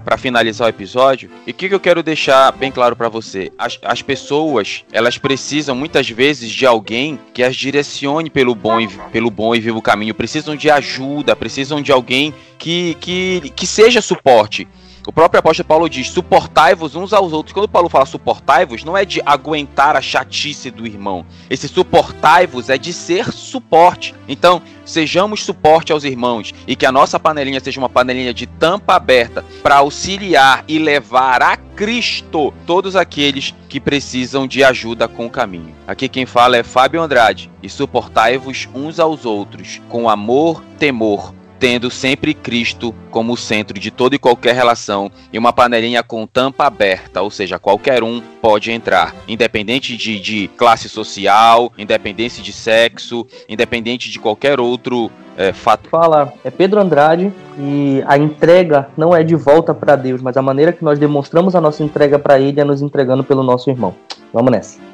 é, 0.07 0.17
finalizar 0.19 0.67
o 0.67 0.69
episódio. 0.69 1.31
E 1.47 1.53
o 1.53 1.55
que, 1.55 1.69
que, 1.69 1.75
eu 1.75 1.81
quero 1.81 2.03
deixar 2.03 2.51
bem 2.51 2.73
claro 2.73 2.97
para 2.97 3.09
você? 3.09 3.51
As, 3.57 3.79
as 3.83 4.03
pessoas 4.03 4.85
elas 4.93 5.17
precisam 5.17 5.77
muitas 5.77 6.11
vezes 6.11 6.51
de 6.51 6.67
alguém 6.67 7.21
que 7.33 7.43
as 7.43 7.55
direcione 7.55 8.29
pelo 8.29 8.55
bom 8.55 8.81
e, 8.81 8.89
pelo 9.13 9.31
bom 9.31 9.55
e 9.55 9.61
vivo 9.61 9.81
caminho. 9.81 10.13
Precisam 10.13 10.57
de 10.57 10.69
ajuda, 10.69 11.37
precisam 11.37 11.81
de 11.81 11.93
alguém 11.93 12.35
que, 12.59 12.97
que, 13.01 13.53
que 13.55 13.67
seja 13.67 14.03
suporte. 14.03 14.67
O 15.07 15.13
próprio 15.13 15.41
apóstolo 15.41 15.67
Paulo 15.67 15.89
diz: 15.89 16.11
suportai-vos 16.11 16.95
uns 16.95 17.13
aos 17.13 17.33
outros. 17.33 17.53
Quando 17.53 17.69
Paulo 17.69 17.89
fala 17.89 18.07
suportai-vos, 18.07 18.85
não 18.85 18.97
é 18.97 19.05
de 19.05 19.21
aguentar 19.25 19.97
a 19.97 20.01
chatice 20.01 20.71
do 20.71 20.87
irmão. 20.87 21.25
Esse 21.49 21.69
suportai-vos 21.69 22.69
é 22.69 22.77
de 22.77 22.93
ser 22.93 23.33
suporte. 23.33 24.15
Então, 24.29 24.63
sejamos 24.85 25.45
suporte 25.45 25.93
aos 25.93 26.05
irmãos 26.05 26.55
e 26.67 26.77
que 26.77 26.87
a 26.87 26.93
nossa 26.93 27.19
panelinha 27.19 27.61
seja 27.61 27.81
uma 27.81 27.89
panelinha 27.89 28.35
de 28.35 28.47
tampa 28.47 28.95
aberta 28.95 29.45
para 29.63 29.77
auxiliar 29.77 30.65
e 30.69 30.79
levar 30.79 31.43
a 31.43 31.57
Cristo 31.57 32.53
todos 32.67 32.95
aqueles 32.95 33.55
que 33.69 33.81
precisam 33.81 34.47
de 34.47 34.63
ajuda 34.63 35.09
com 35.09 35.27
o 35.27 35.31
caminho. 35.31 35.75
Aqui 35.87 36.09
quem 36.09 36.27
fala 36.27 36.57
é 36.57 36.63
Fábio 36.63 37.01
Andrade 37.01 37.51
e 37.63 37.69
suportai-vos 37.69 38.69
uns 38.75 39.01
aos 39.01 39.25
outros 39.25 39.81
com 39.89 40.09
amor, 40.09 40.63
temor 40.79 41.33
tendo 41.61 41.91
sempre 41.91 42.33
Cristo 42.33 42.95
como 43.11 43.37
centro 43.37 43.79
de 43.79 43.91
toda 43.91 44.17
e 44.17 44.19
qualquer 44.19 44.55
relação 44.55 45.13
e 45.31 45.39
uma 45.39 45.53
panelinha 45.53 46.03
com 46.03 46.27
tampa 46.27 46.65
aberta, 46.65 47.21
ou 47.21 47.31
seja, 47.31 47.59
qualquer 47.59 48.03
um 48.03 48.23
pode 48.41 48.73
entrar, 48.73 49.15
independente 49.29 49.95
de, 49.95 50.19
de 50.19 50.49
classe 50.57 50.89
social, 50.89 51.71
independente 51.77 52.41
de 52.41 52.53
sexo, 52.53 53.27
independente 53.47 54.11
de 54.11 54.19
qualquer 54.19 54.59
outro 54.59 55.11
é, 55.37 55.53
fato. 55.53 55.91
Fala, 55.91 56.33
é 56.43 56.51
Pedro 56.51 56.81
Andrade 56.81 57.31
e 57.59 58.03
a 58.07 58.17
entrega 58.17 58.89
não 58.97 59.15
é 59.15 59.23
de 59.23 59.37
volta 59.37 59.75
para 59.75 59.97
Deus, 59.97 60.23
mas 60.23 60.39
a 60.39 60.43
maneira 60.43 60.73
que 60.73 60.83
nós 60.83 60.99
demonstramos 60.99 61.55
a 61.55 61.61
nossa 61.61 61.85
entrega 61.85 62.19
para 62.19 62.41
Ele 62.41 62.59
é 62.59 62.65
nos 62.65 62.81
entregando 62.81 63.23
pelo 63.23 63.43
nosso 63.43 63.69
irmão. 63.69 63.95
Vamos 64.33 64.51
nessa. 64.51 64.90